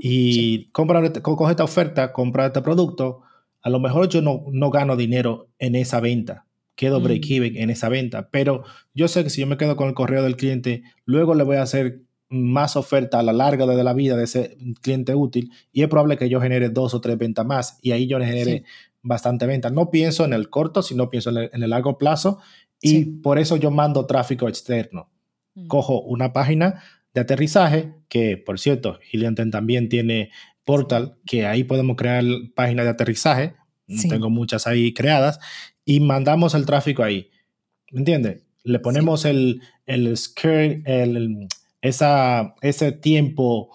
y 0.00 0.70
compra, 0.70 1.12
coge 1.20 1.50
esta 1.50 1.64
oferta, 1.64 2.12
compra 2.12 2.46
este 2.46 2.62
producto, 2.62 3.20
a 3.60 3.68
lo 3.68 3.78
mejor 3.78 4.08
yo 4.08 4.22
no, 4.22 4.44
no 4.50 4.70
gano 4.70 4.96
dinero 4.96 5.50
en 5.58 5.74
esa 5.74 6.00
venta, 6.00 6.46
quedo 6.74 7.00
mm. 7.00 7.02
break-even 7.02 7.56
en 7.56 7.68
esa 7.68 7.90
venta, 7.90 8.30
pero 8.30 8.64
yo 8.94 9.08
sé 9.08 9.22
que 9.22 9.30
si 9.30 9.42
yo 9.42 9.46
me 9.46 9.58
quedo 9.58 9.76
con 9.76 9.88
el 9.88 9.94
correo 9.94 10.22
del 10.22 10.36
cliente, 10.36 10.82
luego 11.04 11.34
le 11.34 11.44
voy 11.44 11.56
a 11.56 11.62
hacer 11.62 12.05
más 12.28 12.76
oferta 12.76 13.20
a 13.20 13.22
la 13.22 13.32
larga 13.32 13.66
de 13.66 13.84
la 13.84 13.92
vida 13.92 14.16
de 14.16 14.24
ese 14.24 14.56
cliente 14.82 15.14
útil 15.14 15.52
y 15.72 15.82
es 15.82 15.88
probable 15.88 16.16
que 16.16 16.28
yo 16.28 16.40
genere 16.40 16.70
dos 16.70 16.92
o 16.94 17.00
tres 17.00 17.16
ventas 17.18 17.46
más 17.46 17.78
y 17.82 17.92
ahí 17.92 18.06
yo 18.06 18.18
genere 18.18 18.64
bastante 19.02 19.46
venta. 19.46 19.70
No 19.70 19.90
pienso 19.90 20.24
en 20.24 20.32
el 20.32 20.50
corto, 20.50 20.82
sino 20.82 21.08
pienso 21.08 21.30
en 21.30 21.36
el, 21.36 21.50
en 21.52 21.62
el 21.62 21.70
largo 21.70 21.98
plazo 21.98 22.40
y 22.80 23.04
por 23.20 23.38
eso 23.38 23.56
yo 23.56 23.70
mando 23.70 24.06
tráfico 24.06 24.48
externo. 24.48 25.10
Mm. 25.54 25.68
Cojo 25.68 26.00
una 26.02 26.32
página 26.32 26.82
de 27.14 27.20
aterrizaje, 27.20 27.94
que 28.08 28.36
por 28.36 28.58
cierto, 28.58 28.98
Helianten 29.10 29.50
también 29.50 29.88
tiene 29.88 30.30
portal, 30.64 31.16
que 31.24 31.46
ahí 31.46 31.64
podemos 31.64 31.96
crear 31.96 32.24
páginas 32.54 32.84
de 32.84 32.90
aterrizaje. 32.90 33.54
Tengo 34.10 34.28
muchas 34.28 34.66
ahí 34.66 34.92
creadas. 34.92 35.38
Y 35.84 36.00
mandamos 36.00 36.54
el 36.54 36.66
tráfico 36.66 37.02
ahí. 37.02 37.30
¿Me 37.92 38.00
entiendes? 38.00 38.42
Le 38.64 38.80
ponemos 38.80 39.24
el, 39.24 39.62
el, 39.86 40.08
el, 40.08 41.48
esa, 41.80 42.54
ese 42.60 42.92
tiempo 42.92 43.70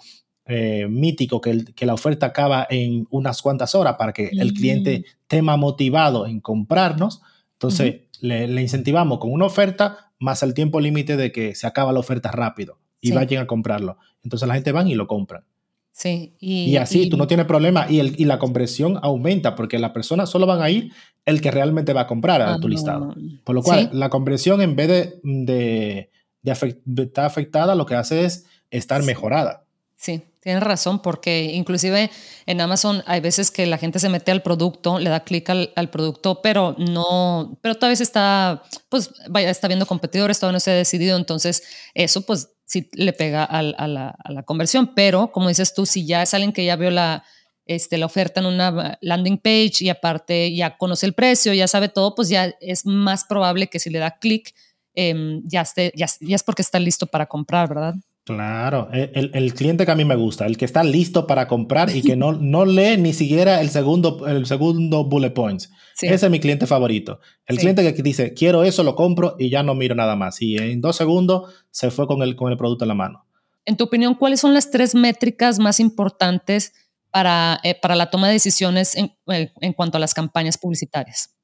eh, 0.46 0.88
mítico 0.90 1.40
que, 1.40 1.66
que, 1.76 1.86
la 1.86 1.94
oferta 1.94 2.28
acaba 2.28 2.68
en 2.70 3.08
unas 3.10 3.42
cuantas 3.42 3.76
horas 3.76 3.96
para 3.98 4.12
que 4.12 4.30
el 4.34 4.54
cliente 4.54 5.06
tema 5.28 5.56
motivado 5.56 6.26
en 6.26 6.42
comprarnos. 6.42 7.22
Entonces, 7.54 8.02
le, 8.22 8.62
incentivamos 8.62 9.20
con 9.20 9.32
una 9.32 9.46
oferta 9.46 10.12
más 10.20 10.44
el 10.44 10.54
tiempo 10.54 10.80
límite 10.80 11.18
de 11.18 11.32
que 11.32 11.56
se 11.56 11.68
acaba 11.68 11.92
la 11.92 12.00
oferta 12.00 12.32
rápido 12.32 12.78
y 13.02 13.12
vayan 13.12 13.44
a 13.44 13.48
comprarlo. 13.48 13.98
Entonces 14.24 14.48
la 14.48 14.54
gente 14.54 14.72
van 14.72 14.88
y 14.88 14.96
lo 14.96 15.08
compran. 15.08 15.44
Sí. 15.92 16.36
Y, 16.40 16.76
así 16.78 17.10
tú 17.10 17.18
no 17.18 17.28
tienes 17.28 17.46
problema 17.46 17.86
y, 17.90 18.00
el, 18.00 18.20
y 18.20 18.26
la 18.26 18.40
conversión 18.40 19.00
aumenta 19.02 19.56
porque 19.56 19.78
las 19.78 19.92
personas 19.92 20.30
solo 20.30 20.46
van 20.46 20.62
a 20.62 20.70
ir 20.70 20.92
el 21.26 21.42
que 21.42 21.52
realmente 21.52 21.94
va 21.94 22.02
a 22.02 22.08
comprar 22.08 22.42
a 22.42 22.60
tu 22.60 22.68
listado. 22.68 23.14
Por 23.44 23.56
lo 23.56 23.62
cual, 23.62 23.90
la 23.94 24.10
conversión 24.10 24.62
en 24.62 24.76
vez 24.76 24.88
de, 24.88 25.20
de, 25.24 26.12
de, 26.42 27.04
estar 27.04 27.26
afectada, 27.26 27.76
lo 27.76 27.86
que 27.86 27.96
hace 27.96 28.26
es 28.26 28.46
estar 28.70 29.04
mejorada. 29.04 29.66
Sí, 29.96 30.24
tienes 30.42 30.64
razón, 30.64 31.02
porque 31.02 31.52
inclusive 31.54 32.10
en 32.48 32.62
Amazon 32.62 33.04
hay 33.06 33.22
veces 33.22 33.52
que 33.52 33.68
la 33.68 33.78
gente 33.78 34.00
se 34.00 34.10
mete 34.10 34.32
al 34.32 34.42
producto, 34.42 34.98
le 34.98 35.10
da 35.10 35.24
clic 35.24 35.48
al, 35.50 35.90
producto, 35.92 36.42
pero 36.42 36.76
no, 36.80 37.60
pero 37.62 37.76
todavía 37.76 38.02
está, 38.02 38.64
pues 38.90 39.12
vaya, 39.30 39.50
está 39.52 39.68
viendo 39.68 39.86
competidores, 39.86 40.40
todavía 40.40 40.56
no 40.56 40.60
se 40.60 40.72
ha 40.72 40.76
decidido, 40.76 41.18
entonces 41.18 41.64
eso 41.94 42.22
pues 42.22 42.50
sí 42.66 42.90
le 42.94 43.14
pega 43.14 43.44
a, 43.44 43.62
la, 43.62 44.44
conversión, 44.46 44.96
pero 44.96 45.32
como 45.32 45.50
dices 45.50 45.74
tú, 45.76 45.86
si 45.86 46.08
ya 46.08 46.24
es 46.24 46.34
alguien 46.34 46.54
que 46.54 46.66
ya 46.66 46.76
vio 46.78 46.90
la, 46.90 47.24
este, 47.66 48.00
la 48.00 48.08
oferta 48.08 48.40
en 48.40 48.48
una 48.48 48.98
landing 49.02 49.38
page 49.38 49.82
y 49.82 49.90
aparte 49.90 50.56
ya 50.56 50.78
conoce 50.78 51.06
el 51.06 51.14
precio, 51.14 51.54
ya 51.54 51.68
sabe 51.68 51.90
todo, 51.90 52.16
pues 52.16 52.30
ya 52.30 52.56
es 52.60 52.86
más 52.86 53.26
probable 53.26 53.68
que 53.68 53.80
si 53.80 53.92
le 53.92 54.00
da 54.00 54.18
clic, 54.18 54.56
em, 54.94 55.42
ya, 55.46 55.62
esté, 55.62 55.92
ya, 55.96 56.08
ya 56.20 56.36
es 56.36 56.44
porque 56.44 56.62
está 56.62 56.80
listo 56.80 57.08
para 57.08 57.26
comprar, 57.26 57.70
¿verdad? 57.70 57.96
Claro, 58.24 58.88
e, 58.94 59.12
el, 59.34 59.54
cliente 59.56 59.84
que 59.84 59.92
a 59.92 59.96
mí 59.96 60.06
me 60.06 60.16
gusta, 60.16 60.46
el 60.46 60.56
que 60.56 60.66
está 60.66 60.84
listo 60.84 61.26
para 61.26 61.48
comprar 61.48 61.96
y 61.96 62.04
que 62.04 62.16
no, 62.16 62.32
no 62.40 62.66
lee 62.66 62.98
ni 62.98 63.14
siquiera 63.14 63.62
el 63.62 63.70
segundo, 63.70 64.28
el 64.28 64.46
segundo 64.46 65.06
bullet 65.06 65.32
points. 65.32 65.72
Ese 66.00 66.26
es 66.26 66.32
mi 66.32 66.40
cliente 66.40 66.68
favorito. 66.68 67.20
El 67.46 67.58
cliente 67.58 67.94
que 67.94 68.02
dice, 68.02 68.34
quiero 68.34 68.64
eso, 68.64 68.84
lo 68.84 68.96
compro 68.96 69.36
y 69.38 69.50
ya 69.50 69.64
no 69.64 69.76
miro 69.76 69.96
nada 69.96 70.16
más. 70.16 70.42
Y 70.42 70.58
en 70.58 70.82
dos 70.82 70.96
segundos 70.96 71.52
se 71.70 71.92
fue 71.92 72.08
con 72.08 72.22
el, 72.22 72.36
con 72.36 72.52
el 72.52 72.58
producto 72.58 72.86
en 72.86 72.90
la 72.90 72.96
mano. 72.96 73.26
En 73.66 73.78
tu 73.78 73.84
opinión, 73.84 74.16
¿cuáles 74.16 74.40
son 74.40 74.54
las 74.54 74.72
tres 74.72 74.96
métricas 74.96 75.60
más 75.60 75.80
importantes 75.80 76.74
para, 77.12 77.60
eh, 77.64 77.76
para 77.80 77.96
la 77.96 78.10
toma 78.10 78.28
de 78.28 78.34
decisiones 78.34 78.96
en, 78.96 79.14
eh, 79.28 79.52
en 79.62 79.74
cuanto 79.74 79.98
a 79.98 80.00
las 80.00 80.14
campañas 80.14 80.58
publicitarias? 80.58 81.36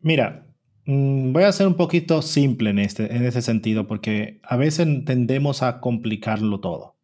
Mira, 0.00 0.49
voy 0.86 1.42
a 1.42 1.52
ser 1.52 1.66
un 1.66 1.74
poquito 1.74 2.22
simple 2.22 2.70
en 2.70 2.78
este, 2.78 3.14
en 3.14 3.24
ese 3.24 3.42
sentido, 3.42 3.86
porque 3.86 4.40
a 4.42 4.56
veces 4.56 4.86
tendemos 5.04 5.62
a 5.62 5.80
complicarlo 5.80 6.60
todo. 6.60 6.96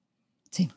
Sí. 0.50 0.70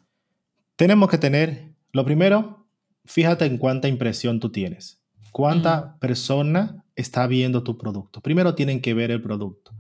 Tenemos 0.76 1.10
que 1.10 1.18
tener, 1.18 1.74
lo 1.92 2.06
primero, 2.06 2.68
fíjate 3.06 3.46
en 3.46 3.58
cuánta 3.58 3.88
impresión 3.88 4.40
tú 4.40 4.52
tienes. 4.52 5.02
Cuánta 5.32 5.98
persona 6.00 6.84
está 6.96 7.28
viendo 7.28 7.64
tu 7.64 7.78
producto. 7.78 8.22
Primero 8.22 8.56
tienen 8.56 8.82
que 8.82 8.94
ver 8.94 9.12
el 9.12 9.22
producto. 9.22 9.72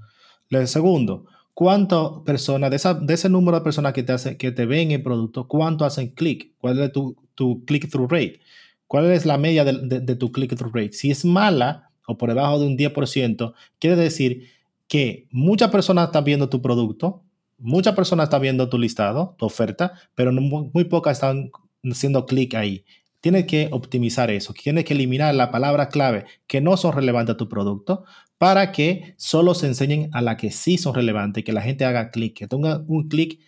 Lo 0.50 0.66
segundo, 0.68 1.26
cuántas 1.54 2.22
personas, 2.26 2.72
de, 2.72 3.06
de 3.06 3.14
ese 3.14 3.30
número 3.30 3.58
de 3.58 3.64
personas 3.64 3.94
que 3.94 4.04
te, 4.04 4.14
hace, 4.14 4.38
que 4.38 4.52
te 4.52 4.66
ven 4.66 4.92
el 4.92 5.04
producto, 5.04 5.48
cuánto 5.48 5.86
hacen 5.86 6.10
clic, 6.10 6.54
cuál 6.58 6.80
es 6.80 6.92
tu, 6.92 7.16
tu 7.36 7.66
click-through 7.66 8.10
rate, 8.10 8.40
cuál 8.88 9.12
es 9.12 9.26
la 9.26 9.38
media 9.38 9.66
de, 9.66 10.00
de 10.00 10.16
tu 10.16 10.32
click-through 10.32 10.74
rate. 10.74 10.94
Si 10.94 11.12
es 11.12 11.26
mala, 11.26 11.88
o 12.10 12.17
por 12.17 12.30
debajo 12.30 12.60
de 12.60 12.65
un 12.65 12.76
10%, 12.76 13.54
quiere 13.78 13.95
decir 13.95 14.50
que 14.88 15.28
muchas 15.30 15.69
personas 15.69 16.08
están 16.08 16.24
viendo 16.24 16.50
tu 16.50 16.60
producto, 16.60 17.22
muchas 17.60 17.93
personas 17.93 18.26
están 18.26 18.41
viendo 18.41 18.67
tu 18.67 18.80
listado, 18.80 19.36
tu 19.38 19.45
oferta, 19.45 19.93
pero 20.15 20.32
muy, 20.32 20.86
pocas 20.86 21.17
están 21.17 21.52
haciendo 21.84 22.26
clic 22.26 22.56
ahí. 22.56 22.84
Tienes 23.22 23.45
que 23.45 23.69
optimizar 23.72 24.32
eso, 24.32 24.54
tienes 24.54 24.86
que 24.86 24.95
eliminar 24.95 25.36
la 25.36 25.52
palabra 25.52 25.89
clave 25.89 26.26
que 26.48 26.62
no 26.62 26.78
son 26.78 26.93
relevantes 26.93 27.36
a 27.36 27.38
tu 27.38 27.48
producto 27.48 28.06
para 28.39 28.72
que 28.72 29.13
solo 29.17 29.54
se 29.54 29.67
enseñen 29.67 30.10
a 30.12 30.24
la 30.24 30.36
que 30.36 30.50
sí 30.50 30.80
son 30.80 30.95
relevantes, 30.95 31.43
que 31.43 31.54
la 31.54 31.62
gente 31.62 31.86
haga 31.86 32.10
clic, 32.10 32.36
que 32.36 32.48
tenga 32.48 32.84
un 32.88 33.08
clic 33.08 33.39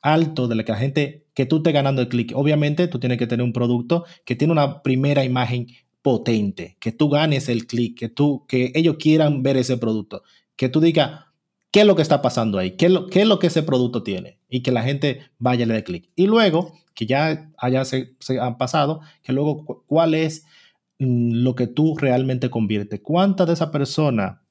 alto 0.00 0.48
de 0.48 0.54
la 0.54 0.64
que 0.64 0.72
la 0.72 0.78
gente, 0.78 1.26
que 1.34 1.44
tú 1.44 1.58
estés 1.58 1.74
ganando 1.74 2.00
el 2.00 2.08
clic. 2.08 2.32
Obviamente 2.34 2.88
tú 2.88 2.98
tienes 2.98 3.18
que 3.18 3.26
tener 3.26 3.44
un 3.44 3.52
producto 3.52 4.06
que 4.24 4.34
tiene 4.34 4.52
una 4.52 4.82
primera 4.82 5.24
imagen 5.24 5.66
potente, 6.02 6.76
que 6.80 6.92
tú 6.92 7.08
ganes 7.08 7.48
el 7.48 7.66
clic, 7.66 7.98
que, 7.98 8.08
tú, 8.08 8.44
que 8.46 8.72
ellos 8.74 8.96
quieran 8.98 9.42
ver 9.42 9.56
ese 9.56 9.76
producto, 9.76 10.22
que 10.56 10.68
tú 10.68 10.80
digas 10.80 11.26
qué 11.70 11.80
es 11.80 11.86
lo 11.86 11.96
que 11.96 12.02
está 12.02 12.22
pasando 12.22 12.58
ahí, 12.58 12.72
qué 12.72 12.86
es 12.86 12.92
lo, 12.92 13.06
qué 13.08 13.22
es 13.22 13.26
lo 13.26 13.38
que 13.38 13.48
ese 13.48 13.62
producto 13.62 14.02
tiene 14.02 14.38
y 14.48 14.62
que 14.62 14.72
la 14.72 14.82
gente 14.82 15.22
vaya 15.38 15.64
a 15.64 15.68
le 15.68 15.74
dé 15.74 15.84
clic. 15.84 16.10
Y 16.16 16.26
luego, 16.26 16.72
que 16.94 17.06
ya 17.06 17.50
haya 17.58 17.84
se, 17.84 18.16
han 18.40 18.58
pasado, 18.58 19.00
que 19.22 19.32
luego 19.32 19.84
cuál 19.86 20.14
es 20.14 20.44
mm, 20.98 21.42
lo 21.42 21.54
que 21.54 21.66
tú 21.66 21.96
realmente 21.96 22.50
convierte, 22.50 23.02
cuánta 23.02 23.46
de 23.46 23.52
esa 23.52 23.70
persona 23.70 24.42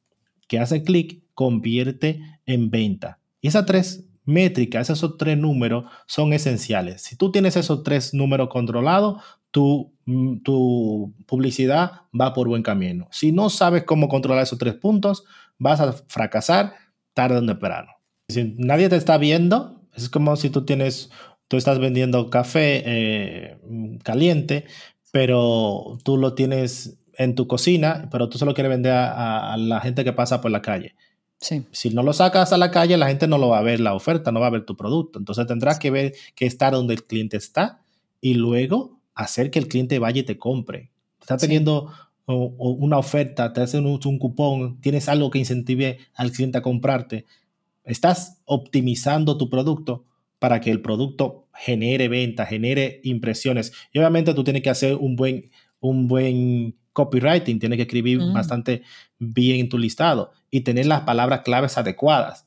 que 0.48 0.60
hace 0.60 0.84
clic 0.84 1.24
convierte 1.34 2.22
en 2.46 2.70
venta. 2.70 3.20
Y 3.42 3.50
esas 3.50 3.66
tres 3.66 4.08
métricas, 4.28 4.90
esos 4.90 5.18
tres 5.18 5.38
números 5.38 5.86
son 6.06 6.34
esenciales. 6.34 7.02
Si 7.02 7.16
tú 7.16 7.32
tienes 7.32 7.56
esos 7.56 7.84
tres 7.84 8.14
números 8.14 8.50
controlados, 8.50 9.24
tu, 9.52 9.94
mm, 10.06 10.40
tu 10.40 11.14
publicidad 11.26 12.02
va 12.20 12.34
por 12.34 12.48
buen 12.48 12.64
camino. 12.64 13.08
Si 13.12 13.32
no 13.32 13.50
sabes 13.50 13.84
cómo 13.84 14.08
controlar 14.08 14.44
esos 14.44 14.60
tres 14.60 14.76
puntos, 14.76 15.24
vas 15.58 15.80
a 15.80 15.94
fracasar 15.94 16.74
tarde 17.14 17.38
o 17.38 17.46
temprano. 17.46 17.90
Si 18.30 18.56
nadie 18.58 18.90
te 18.90 18.96
está 18.96 19.18
viendo, 19.18 19.82
es 19.96 20.10
como 20.10 20.36
si 20.36 20.50
tú 20.50 20.66
tienes, 20.66 21.10
tú 21.48 21.58
estás 21.58 21.80
vendiendo 21.80 22.30
café 22.30 22.84
eh, 22.86 23.58
caliente, 24.04 24.66
pero 25.12 25.98
tú 26.04 26.18
lo 26.18 26.34
tienes 26.34 26.98
en 27.18 27.34
tu 27.36 27.48
cocina, 27.48 28.08
pero 28.12 28.30
tú 28.30 28.38
solo 28.38 28.54
quieres 28.54 28.70
vender 28.70 28.92
a, 28.92 29.54
a 29.54 29.58
la 29.58 29.80
gente 29.80 30.04
que 30.04 30.14
pasa 30.14 30.42
por 30.42 30.52
la 30.52 30.62
calle. 30.62 30.96
Si 31.40 31.92
no 31.92 32.02
lo 32.02 32.14
sacas 32.14 32.52
a 32.52 32.58
la 32.58 32.72
calle, 32.72 32.98
la 32.98 33.08
gente 33.08 33.28
no 33.28 33.38
lo 33.38 33.50
va 33.50 33.60
a 33.60 33.64
ver 33.64 33.80
la 33.80 33.94
oferta, 33.94 34.32
no 34.32 34.40
va 34.40 34.48
a 34.48 34.52
ver 34.52 34.66
tu 34.66 34.76
producto. 34.76 35.20
Entonces 35.20 35.46
tendrás 35.46 35.78
que 35.78 35.92
ver 35.92 36.14
que 36.36 36.48
estar 36.48 36.74
donde 36.74 36.96
el 36.96 37.04
cliente 37.04 37.38
está 37.38 37.82
y 38.20 38.34
luego 38.34 38.97
hacer 39.18 39.52
que 39.52 39.60
el 39.60 39.68
cliente 39.68 40.00
vaya 40.00 40.22
y 40.22 40.24
te 40.24 40.38
compre. 40.38 40.92
Está 41.20 41.38
teniendo 41.38 41.92
una 42.28 42.98
oferta, 42.98 43.54
te 43.54 43.62
hacen 43.62 43.86
un, 43.86 44.00
un, 44.04 44.20
cupón, 44.20 44.80
tienes 44.82 45.08
algo 45.10 45.30
que 45.30 45.40
incentive 45.40 46.00
al 46.14 46.32
cliente 46.32 46.58
a 46.58 46.62
comprarte. 46.62 47.26
Estás 47.84 48.38
optimizando 48.46 49.38
tu 49.38 49.50
producto 49.50 50.06
para 50.40 50.62
que 50.62 50.70
el 50.70 50.82
producto 50.82 51.48
genere 51.54 52.08
ventas, 52.10 52.50
genere 52.50 53.00
impresiones. 53.04 53.74
Y 53.92 54.00
obviamente 54.00 54.34
tú 54.34 54.44
tienes 54.44 54.62
que 54.62 54.70
hacer 54.70 54.96
un 54.96 55.16
buen, 55.16 55.50
un 55.80 56.08
buen 56.08 56.76
copywriting, 56.94 57.60
tienes 57.60 57.78
que 57.78 57.84
escribir 57.84 58.20
mm. 58.20 58.34
bastante 58.34 58.84
bien 59.20 59.70
tu 59.70 59.78
listado 59.78 60.32
y 60.52 60.62
tener 60.62 60.86
las 60.86 61.02
palabras 61.02 61.42
claves 61.42 61.78
adecuadas. 61.78 62.46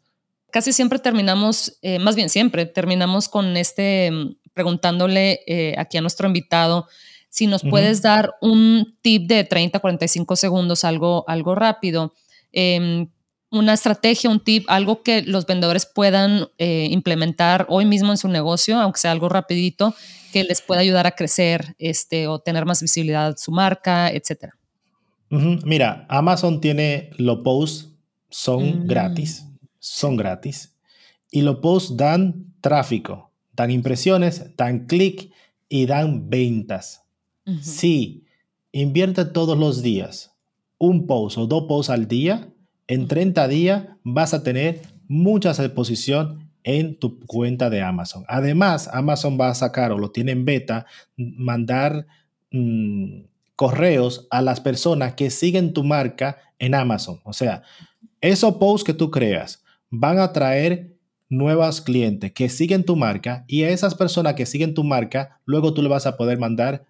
Casi 0.50 0.72
siempre 0.72 0.98
terminamos, 0.98 1.78
eh, 1.82 1.98
más 2.00 2.16
bien 2.16 2.28
siempre, 2.28 2.66
terminamos 2.66 3.28
con 3.28 3.56
este, 3.56 4.10
preguntándole 4.54 5.40
eh, 5.46 5.74
aquí 5.78 5.98
a 5.98 6.00
nuestro 6.00 6.26
invitado 6.26 6.86
si 7.30 7.46
nos 7.46 7.62
puedes 7.62 8.02
dar 8.02 8.34
un 8.40 8.96
tip 9.02 9.28
de 9.28 9.44
30, 9.44 9.78
45 9.78 10.34
segundos, 10.34 10.84
algo, 10.84 11.24
algo 11.28 11.54
rápido. 11.54 12.12
Em, 12.50 13.08
una 13.52 13.72
estrategia, 13.72 14.28
un 14.30 14.40
tip, 14.40 14.64
algo 14.68 15.02
que 15.02 15.22
los 15.22 15.46
vendedores 15.46 15.86
puedan 15.86 16.48
eh, 16.58 16.88
implementar 16.90 17.66
hoy 17.68 17.84
mismo 17.84 18.10
en 18.10 18.16
su 18.16 18.28
negocio, 18.28 18.80
aunque 18.80 18.98
sea 18.98 19.12
algo 19.12 19.28
rapidito, 19.28 19.94
que 20.32 20.42
les 20.42 20.60
pueda 20.60 20.80
ayudar 20.80 21.06
a 21.06 21.12
crecer 21.12 21.76
este, 21.78 22.26
o 22.26 22.40
tener 22.40 22.66
más 22.66 22.82
visibilidad 22.82 23.36
su 23.36 23.52
marca, 23.52 24.10
etcétera. 24.10 24.56
Mira, 25.28 26.06
Amazon 26.08 26.60
tiene 26.60 27.10
los 27.16 27.38
posts, 27.38 27.88
son 28.28 28.84
mm. 28.84 28.86
gratis, 28.86 29.46
son 29.78 30.16
gratis. 30.16 30.74
Y 31.30 31.42
los 31.42 31.56
posts 31.56 31.96
dan 31.96 32.52
tráfico, 32.60 33.29
dan 33.60 33.70
impresiones, 33.70 34.56
dan 34.56 34.86
clic 34.86 35.30
y 35.68 35.84
dan 35.86 36.30
ventas. 36.30 37.04
Si 37.60 38.24
invierte 38.72 39.24
todos 39.24 39.58
los 39.58 39.82
días 39.82 40.32
un 40.78 41.06
post 41.06 41.36
o 41.36 41.46
dos 41.46 41.64
posts 41.68 41.90
al 41.90 42.06
día, 42.06 42.48
en 42.86 43.06
30 43.06 43.48
días 43.48 43.84
vas 44.02 44.34
a 44.34 44.42
tener 44.42 44.82
mucha 45.08 45.50
exposición 45.50 46.48
en 46.62 46.98
tu 46.98 47.18
cuenta 47.26 47.68
de 47.68 47.82
Amazon. 47.82 48.24
Además, 48.28 48.88
Amazon 48.92 49.36
va 49.38 49.48
a 49.48 49.54
sacar 49.54 49.92
o 49.92 49.98
lo 49.98 50.10
tiene 50.10 50.32
en 50.32 50.44
beta, 50.44 50.86
mandar 51.16 52.06
mm, 52.52 53.22
correos 53.56 54.26
a 54.30 54.40
las 54.40 54.60
personas 54.60 55.14
que 55.14 55.30
siguen 55.30 55.72
tu 55.72 55.84
marca 55.84 56.38
en 56.58 56.74
Amazon. 56.74 57.20
O 57.24 57.32
sea, 57.32 57.62
esos 58.20 58.54
posts 58.54 58.84
que 58.84 58.94
tú 58.94 59.10
creas 59.10 59.62
van 59.90 60.18
a 60.18 60.32
traer 60.32 60.96
nuevos 61.30 61.80
clientes 61.80 62.32
que 62.32 62.48
siguen 62.48 62.84
tu 62.84 62.96
marca 62.96 63.44
y 63.48 63.62
a 63.62 63.70
esas 63.70 63.94
personas 63.94 64.34
que 64.34 64.44
siguen 64.44 64.74
tu 64.74 64.84
marca, 64.84 65.40
luego 65.46 65.72
tú 65.72 65.82
le 65.82 65.88
vas 65.88 66.06
a 66.06 66.16
poder 66.16 66.38
mandar 66.38 66.84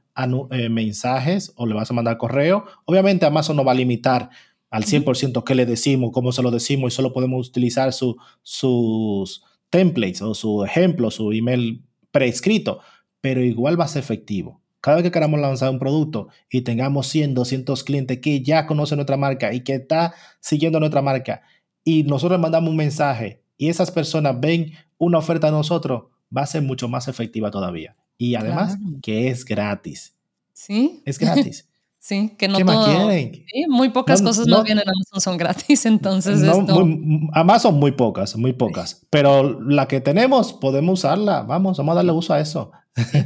eh, 0.51 0.69
mensajes 0.69 1.53
o 1.57 1.67
le 1.67 1.75
vas 1.75 1.91
a 1.91 1.95
mandar 1.95 2.19
correo. 2.19 2.65
Obviamente 2.87 3.27
Amazon 3.27 3.57
no 3.57 3.65
va 3.65 3.73
a 3.73 3.77
limitar 3.77 4.31
al 4.71 4.85
100% 4.85 5.45
qué 5.45 5.55
le 5.55 5.67
decimos, 5.67 6.11
cómo 6.13 6.33
se 6.33 6.43
lo 6.43 6.51
decimos 6.51 6.93
y 6.93 6.97
solo 6.97 7.13
podemos 7.13 7.49
utilizar 7.49 7.93
sus 7.93 9.45
templates 9.69 10.23
o 10.23 10.35
su 10.35 10.65
ejemplo, 10.65 11.11
su 11.11 11.33
email 11.33 11.85
prescrito, 12.11 12.81
pero 13.21 13.43
igual 13.43 13.79
va 13.79 13.85
a 13.85 13.89
ser 13.89 14.03
efectivo. 14.03 14.61
Cada 14.81 14.97
vez 14.97 15.05
que 15.05 15.11
queramos 15.11 15.39
lanzar 15.39 15.71
un 15.71 15.79
producto 15.79 16.29
y 16.51 16.63
tengamos 16.63 17.07
100, 17.09 17.35
200 17.35 17.85
clientes 17.85 18.19
que 18.21 18.43
ya 18.43 18.67
conocen 18.67 18.97
nuestra 18.97 19.19
marca 19.19 19.53
y 19.53 19.61
que 19.61 19.75
está 19.75 20.15
siguiendo 20.41 20.81
nuestra 20.81 21.03
marca 21.03 21.43
y 21.85 22.05
nosotros 22.05 22.41
mandamos 22.41 22.71
un 22.71 22.77
mensaje 22.77 23.43
y 23.61 23.69
esas 23.69 23.91
personas 23.91 24.41
ven 24.41 24.73
una 24.97 25.19
oferta 25.19 25.49
de 25.49 25.53
nosotros, 25.53 26.05
va 26.35 26.43
a 26.43 26.47
ser 26.47 26.63
mucho 26.63 26.89
más 26.89 27.09
efectiva 27.09 27.51
todavía. 27.51 27.95
Y 28.17 28.35
además 28.35 28.79
que 29.03 29.29
es 29.29 29.45
gratis. 29.45 30.15
Sí. 30.55 31.03
Es 31.05 31.19
gratis. 31.19 31.67
Sí, 32.03 32.35
que 32.39 32.49
no 32.49 32.57
¿Qué 32.57 32.65
todo, 32.65 32.87
quieren? 32.87 33.45
Sí, 33.53 33.67
muy 33.69 33.91
pocas 33.91 34.23
cosas 34.23 34.47
no, 34.47 34.63
vienen 34.63 34.89
a 34.89 34.91
Amazon 34.91 35.21
son 35.21 35.37
gratis, 35.37 35.85
entonces 35.85 36.39
no, 36.41 36.63
muy, 36.63 37.29
Amazon 37.35 37.75
muy 37.75 37.93
pocas, 37.93 38.37
muy 38.37 38.55
pocas, 38.55 39.07
pero 39.11 39.61
la 39.61 39.87
que 39.87 40.01
tenemos 40.01 40.55
podemos 40.55 41.01
usarla, 41.01 41.43
vamos, 41.43 41.77
vamos 41.77 41.93
a 41.93 41.97
darle 41.97 42.13
uso 42.13 42.33
a 42.33 42.41
eso. 42.41 42.73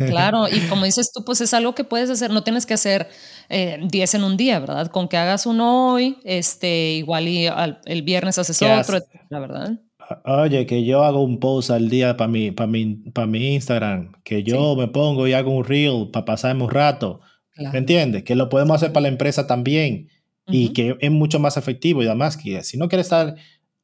claro, 0.09 0.49
y 0.53 0.59
como 0.69 0.87
dices 0.87 1.13
tú, 1.13 1.25
pues 1.25 1.41
es 1.41 1.55
algo 1.55 1.77
que 1.77 1.85
puedes 1.85 2.11
hacer, 2.11 2.33
no 2.33 2.43
tienes 2.43 2.67
que 2.67 2.75
hacer 2.75 3.09
10 3.49 4.15
eh, 4.15 4.17
en 4.17 4.25
un 4.25 4.37
día, 4.37 4.59
¿verdad? 4.59 4.89
Con 4.89 5.07
que 5.07 5.19
hagas 5.19 5.47
uno 5.47 5.93
hoy, 5.93 6.19
este, 6.25 6.95
igual 6.95 7.29
y 7.29 7.47
el 7.85 8.03
viernes 8.03 8.39
haces 8.39 8.61
otro, 8.61 8.99
la 9.29 9.39
verdad. 9.39 9.79
Oye, 10.25 10.67
que 10.67 10.85
yo 10.85 11.05
hago 11.05 11.23
un 11.23 11.41
post 11.41 11.71
al 11.71 11.89
día 11.89 12.17
para 12.17 12.29
mi, 12.29 12.51
para 12.51 12.67
mi, 12.67 12.97
para 13.13 13.27
mi 13.27 13.55
Instagram, 13.55 14.13
que 14.23 14.43
yo 14.43 14.77
me 14.77 14.89
pongo 14.89 15.27
y 15.27 15.33
hago 15.33 15.51
un 15.51 15.65
reel 15.65 16.11
para 16.11 16.25
pasarme 16.25 16.65
un 16.65 16.71
rato 16.71 17.21
¿Me 17.57 17.79
entiendes? 17.79 18.25
Que 18.25 18.35
lo 18.35 18.49
podemos 18.49 18.77
hacer 18.77 18.93
para 18.93 19.03
la 19.03 19.09
empresa 19.09 19.47
también 19.47 20.09
y 20.47 20.71
que 20.71 20.97
es 21.01 21.11
mucho 21.11 21.39
más 21.39 21.57
efectivo 21.57 22.03
y 22.03 22.07
además 22.07 22.37
que 22.37 22.63
si 22.65 22.77
no 22.77 22.89
quiere 22.89 23.03
estar 23.03 23.37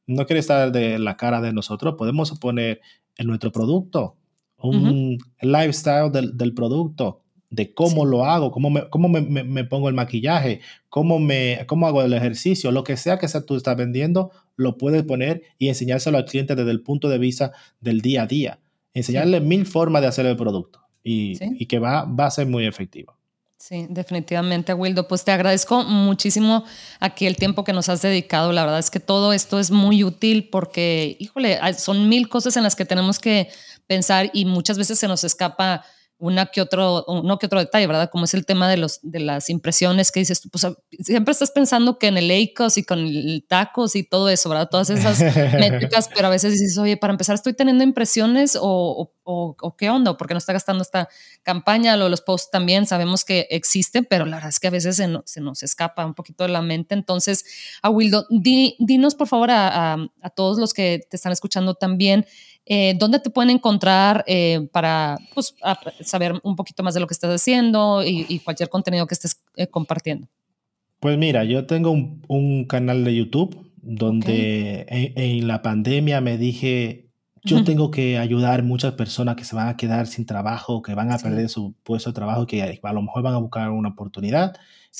no 0.05 0.25
quiere 0.25 0.39
estar 0.39 0.71
de 0.71 0.99
la 0.99 1.15
cara 1.15 1.41
de 1.41 1.53
nosotros, 1.53 1.95
podemos 1.97 2.37
poner 2.39 2.81
en 3.17 3.27
nuestro 3.27 3.51
producto 3.51 4.17
un 4.57 5.17
lifestyle 5.41 6.11
del, 6.11 6.37
del, 6.37 6.53
producto, 6.53 7.23
de 7.49 7.73
cómo 7.73 8.05
lo 8.05 8.25
hago, 8.25 8.51
cómo, 8.51 8.69
me, 8.69 8.89
cómo 8.89 9.09
me, 9.09 9.21
me, 9.21 9.63
pongo 9.63 9.89
el 9.89 9.95
maquillaje, 9.95 10.59
cómo, 10.89 11.17
me, 11.17 11.65
cómo 11.65 11.87
hago 11.87 12.03
el 12.03 12.13
ejercicio, 12.13 12.71
lo 12.71 12.83
que 12.83 12.97
sea 12.97 13.17
que 13.17 13.27
sea 13.27 13.45
tú 13.45 13.55
estás 13.55 13.75
vendiendo, 13.75 14.31
lo 14.55 14.77
puedes 14.77 15.03
poner 15.03 15.43
y 15.57 15.69
enseñárselo 15.69 16.17
al 16.17 16.25
cliente 16.25 16.55
desde 16.55 16.71
el 16.71 16.81
punto 16.81 17.09
de 17.09 17.17
vista 17.17 17.51
del 17.79 18.01
día 18.01 18.23
a 18.23 18.27
día. 18.27 18.59
Enseñarle 18.93 19.39
mil 19.39 19.65
formas 19.65 20.01
de 20.01 20.07
hacer 20.07 20.25
el 20.25 20.35
producto 20.35 20.81
y, 21.03 21.37
y 21.61 21.65
que 21.65 21.79
va, 21.79 22.05
va 22.05 22.25
a 22.25 22.31
ser 22.31 22.47
muy 22.47 22.65
efectivo. 22.65 23.15
Sí, 23.61 23.85
definitivamente, 23.89 24.73
Wildo. 24.73 25.07
Pues 25.07 25.23
te 25.23 25.31
agradezco 25.31 25.83
muchísimo 25.83 26.65
aquí 26.99 27.27
el 27.27 27.35
tiempo 27.35 27.63
que 27.63 27.73
nos 27.73 27.89
has 27.89 28.01
dedicado. 28.01 28.51
La 28.51 28.63
verdad 28.63 28.79
es 28.79 28.89
que 28.89 28.99
todo 28.99 29.33
esto 29.33 29.59
es 29.59 29.69
muy 29.69 30.03
útil 30.03 30.49
porque, 30.49 31.15
híjole, 31.19 31.59
son 31.77 32.09
mil 32.09 32.27
cosas 32.27 32.57
en 32.57 32.63
las 32.63 32.75
que 32.75 32.85
tenemos 32.85 33.19
que 33.19 33.49
pensar 33.85 34.31
y 34.33 34.45
muchas 34.45 34.79
veces 34.79 34.97
se 34.97 35.07
nos 35.07 35.23
escapa 35.23 35.85
una 36.21 36.45
que 36.45 36.61
otro, 36.61 37.03
uno 37.07 37.39
que 37.39 37.47
otro 37.47 37.59
detalle, 37.59 37.87
¿verdad? 37.87 38.11
Como 38.11 38.25
es 38.25 38.35
el 38.35 38.45
tema 38.45 38.69
de, 38.69 38.77
los, 38.77 38.99
de 39.01 39.19
las 39.19 39.49
impresiones 39.49 40.11
que 40.11 40.19
dices 40.19 40.39
tú, 40.39 40.49
pues 40.49 40.67
siempre 40.99 41.31
estás 41.31 41.49
pensando 41.49 41.97
que 41.97 42.07
en 42.07 42.17
el 42.17 42.29
ACOS 42.29 42.77
y 42.77 42.83
con 42.83 42.99
el 42.99 43.43
tacos 43.49 43.95
y 43.95 44.03
todo 44.03 44.29
eso, 44.29 44.47
¿verdad? 44.47 44.69
Todas 44.69 44.91
esas 44.91 45.19
métricas, 45.59 46.09
pero 46.13 46.27
a 46.27 46.29
veces 46.29 46.53
dices, 46.53 46.77
oye, 46.77 46.95
para 46.95 47.11
empezar 47.11 47.33
estoy 47.33 47.53
teniendo 47.53 47.83
impresiones 47.83 48.55
o, 48.55 49.11
o, 49.23 49.55
o 49.59 49.75
qué 49.75 49.89
onda, 49.89 50.15
porque 50.15 50.35
no 50.35 50.37
está 50.37 50.53
gastando 50.53 50.83
esta 50.83 51.09
campaña, 51.41 51.97
lo 51.97 52.03
de 52.03 52.11
los 52.11 52.21
posts 52.21 52.51
también 52.51 52.85
sabemos 52.85 53.25
que 53.25 53.47
existe, 53.49 54.03
pero 54.03 54.25
la 54.25 54.37
verdad 54.37 54.49
es 54.49 54.59
que 54.59 54.67
a 54.67 54.71
veces 54.71 54.97
se, 54.97 55.41
nos 55.41 55.63
escapa 55.63 56.05
un 56.05 56.13
poquito 56.13 56.43
de 56.43 56.51
la 56.51 56.61
mente. 56.61 56.93
Entonces, 56.93 57.45
a 57.81 57.89
Wildo, 57.89 58.27
dinos 58.29 59.15
por 59.15 59.27
favor 59.27 59.49
a, 59.49 59.93
a 59.93 60.29
todos 60.29 60.59
los 60.59 60.75
que 60.75 61.01
te 61.09 61.15
están 61.15 61.31
escuchando 61.31 61.73
también, 61.73 62.27
eh, 62.65 62.95
¿Dónde 62.97 63.19
te 63.19 63.29
pueden 63.29 63.49
encontrar 63.49 64.23
eh, 64.27 64.67
para 64.71 65.17
pues, 65.33 65.55
saber 66.01 66.39
un 66.43 66.55
poquito 66.55 66.83
más 66.83 66.93
de 66.93 66.99
lo 66.99 67.07
que 67.07 67.13
estás 67.13 67.31
haciendo 67.31 68.03
y, 68.03 68.39
cualquier 68.39 68.69
contenido 68.69 69.07
que 69.07 69.15
estés 69.15 69.41
eh, 69.55 69.67
compartiendo? 69.67 70.27
Pues 70.99 71.17
mira, 71.17 71.43
yo 71.43 71.65
tengo 71.65 71.91
un, 71.91 72.65
canal 72.65 73.03
de 73.03 73.15
YouTube 73.15 73.71
donde 73.81 74.85
en, 74.87 75.47
la 75.47 75.63
pandemia 75.63 76.21
me 76.21 76.37
dije, 76.37 77.09
yo 77.43 77.63
tengo 77.63 77.89
que 77.89 78.19
ayudar 78.19 78.61
muchas 78.61 78.93
personas 78.93 79.35
que 79.35 79.43
se 79.43 79.55
van 79.55 79.67
a 79.67 79.75
quedar 79.75 80.05
sin 80.05 80.27
trabajo, 80.27 80.83
que 80.83 80.93
van 80.93 81.11
a 81.11 81.17
perder 81.17 81.49
su 81.49 81.73
puesto 81.81 82.11
de 82.11 82.13
trabajo, 82.13 82.45
que 82.45 82.79
a 82.81 82.93
lo 82.93 83.01
mejor 83.01 83.23
van 83.23 83.33
a 83.33 83.39
buscar 83.39 83.71
una 83.71 83.89
oportunidad. 83.89 84.55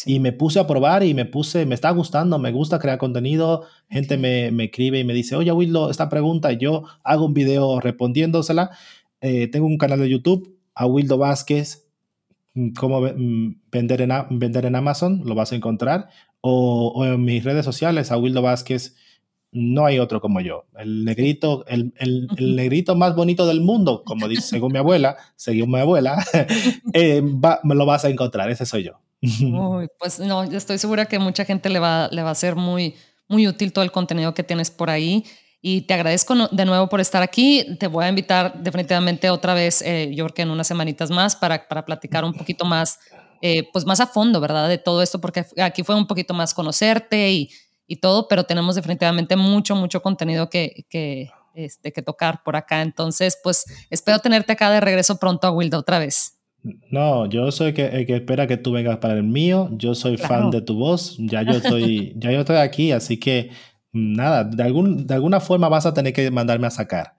Y 0.05 0.19
me 0.19 0.31
puse 0.31 0.59
a 0.59 0.67
probar 0.67 1.03
y 1.03 1.13
me 1.13 1.25
puse, 1.25 1.65
me 1.65 1.75
está 1.75 1.89
gustando, 1.91 2.39
me 2.39 2.51
gusta 2.51 2.79
crear 2.79 2.97
contenido. 2.97 3.63
Gente 3.89 4.17
me, 4.17 4.51
me, 4.51 4.65
escribe 4.65 4.99
y 4.99 5.03
me 5.03 5.13
dice, 5.13 5.35
oye, 5.35 5.51
Wildo, 5.51 5.89
esta 5.89 6.09
pregunta, 6.09 6.51
yo 6.53 6.83
hago 7.03 7.25
un 7.25 7.33
video 7.33 7.79
respondiéndosela. 7.79 8.71
Eh, 9.19 9.47
tengo 9.47 9.67
un 9.67 9.77
canal 9.77 9.99
de 9.99 10.09
YouTube, 10.09 10.57
a 10.73 10.87
Wildo 10.87 11.17
Vázquez, 11.17 11.87
mm, 12.53 12.71
cómo 12.71 13.01
mm, 13.01 13.61
vender 13.71 14.01
en, 14.01 14.11
vender 14.31 14.65
en 14.65 14.75
Amazon, 14.75 15.21
lo 15.25 15.35
vas 15.35 15.51
a 15.51 15.55
encontrar. 15.55 16.09
O, 16.41 16.93
o, 16.95 17.05
en 17.05 17.23
mis 17.23 17.43
redes 17.43 17.65
sociales, 17.65 18.11
a 18.11 18.17
Wildo 18.17 18.41
Vázquez 18.41 18.95
no 19.51 19.85
hay 19.85 19.99
otro 19.99 20.21
como 20.21 20.39
yo. 20.39 20.65
El 20.77 21.03
negrito, 21.05 21.65
el, 21.67 21.93
el, 21.97 22.27
negrito 22.55 22.95
más 22.95 23.15
bonito 23.15 23.45
del 23.45 23.61
mundo, 23.61 24.03
como 24.05 24.27
dice 24.27 24.43
según 24.43 24.71
mi 24.71 24.79
abuela, 24.79 25.17
según 25.35 25.71
mi 25.71 25.79
abuela, 25.79 26.25
eh, 26.93 27.21
me 27.21 27.75
lo 27.75 27.85
vas 27.85 28.05
a 28.05 28.09
encontrar, 28.09 28.49
ese 28.49 28.65
soy 28.65 28.83
yo. 28.83 28.99
Pues 29.99 30.19
no, 30.19 30.43
estoy 30.43 30.78
segura 30.78 31.05
que 31.05 31.19
mucha 31.19 31.45
gente 31.45 31.69
le 31.69 31.80
va, 31.80 32.09
le 32.11 32.24
va 32.24 32.32
a 32.32 32.36
ser 32.36 32.55
muy, 32.55 32.95
muy 33.28 33.47
útil 33.47 33.72
todo 33.72 33.84
el 33.84 33.91
contenido 33.91 34.34
que 34.34 34.43
tienes 34.43 34.72
por 34.72 34.89
ahí. 34.89 35.24
Y 35.63 35.82
te 35.82 35.93
agradezco 35.93 36.36
de 36.47 36.65
nuevo 36.65 36.89
por 36.89 37.01
estar 37.01 37.22
aquí. 37.22 37.78
Te 37.80 37.86
voy 37.86 38.05
a 38.05 38.09
invitar 38.09 38.61
definitivamente 38.63 39.30
otra 39.30 39.53
vez, 39.53 39.84
eh, 39.84 40.11
yo 40.13 40.26
en 40.36 40.49
unas 40.49 40.65
semanitas 40.67 41.11
más, 41.11 41.36
para, 41.36 41.67
para 41.67 41.86
platicar 41.86 42.26
un 42.26 42.34
poquito 42.34 42.65
más, 42.65 42.99
eh, 43.43 43.69
pues 43.72 43.86
más 43.86 43.99
a 43.99 44.07
fondo, 44.07 44.39
¿verdad? 44.39 44.67
De 44.67 44.80
todo 44.80 45.03
esto, 45.03 45.22
porque 45.22 45.45
aquí 45.61 45.84
fue 45.84 45.95
un 45.95 46.07
poquito 46.07 46.34
más 46.34 46.55
conocerte 46.55 47.32
y, 47.32 47.51
y 47.86 47.97
todo, 47.97 48.28
pero 48.28 48.45
tenemos 48.45 48.74
definitivamente 48.74 49.36
mucho, 49.36 49.76
mucho 49.76 50.01
contenido 50.01 50.49
que, 50.49 50.86
que, 50.89 51.30
este, 51.53 51.93
que 51.93 52.01
tocar 52.01 52.41
por 52.43 52.55
acá. 52.55 52.82
Entonces, 52.82 53.38
pues 53.43 53.65
espero 53.91 54.17
tenerte 54.17 54.53
acá 54.53 54.72
de 54.72 54.82
regreso 54.82 55.17
pronto 55.19 55.45
a 55.45 55.51
Wildo 55.51 55.78
otra 55.78 55.99
vez. 55.99 56.40
No, 56.91 57.26
yo 57.26 57.51
soy 57.51 57.74
que, 57.74 57.88
el 57.88 58.05
que 58.05 58.18
espera 58.18 58.47
que 58.47 58.57
tú 58.57 58.72
vengas 58.72 58.97
para 58.97 59.16
el 59.16 59.24
mío. 59.24 59.70
Yo 59.74 59.95
soy 59.95 60.18
fan 60.18 60.51
de 60.51 60.62
tu 60.62 60.76
voz. 60.76 61.18
Ya 61.18 61.41
yo 61.41 61.53
estoy, 61.53 62.14
ya 62.18 62.32
yo 62.32 62.41
estoy 62.41 62.57
aquí, 62.57 62.91
así 62.91 63.18
que 63.18 63.49
nada, 63.91 64.43
de, 64.43 64.64
algún, 64.64 65.07
de 65.07 65.14
alguna 65.14 65.39
forma 65.39 65.70
vas 65.70 65.86
a 65.86 65.93
tener 65.93 66.14
que 66.14 66.30
mandarme 66.30 66.68
a 66.68 66.72
sacar. 66.72 67.16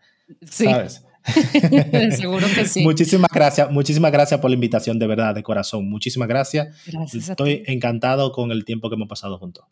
Sí. 0.48 0.64
¿Sabes? 0.64 1.04
Seguro 2.16 2.46
que 2.52 2.66
sí. 2.66 2.82
muchísimas 2.82 3.30
gracias, 3.32 3.70
muchísimas 3.70 4.10
gracias 4.10 4.40
por 4.40 4.50
la 4.50 4.54
invitación, 4.54 4.98
de 4.98 5.06
verdad, 5.06 5.34
de 5.34 5.42
corazón. 5.42 5.88
Muchísimas 5.88 6.28
gracias. 6.28 6.68
Gracias 6.86 7.28
Estoy 7.30 7.62
encantado 7.66 8.32
con 8.32 8.50
el 8.50 8.64
tiempo 8.64 8.88
que 8.88 8.96
hemos 8.96 9.08
pasado 9.08 9.38
juntos. 9.38 9.64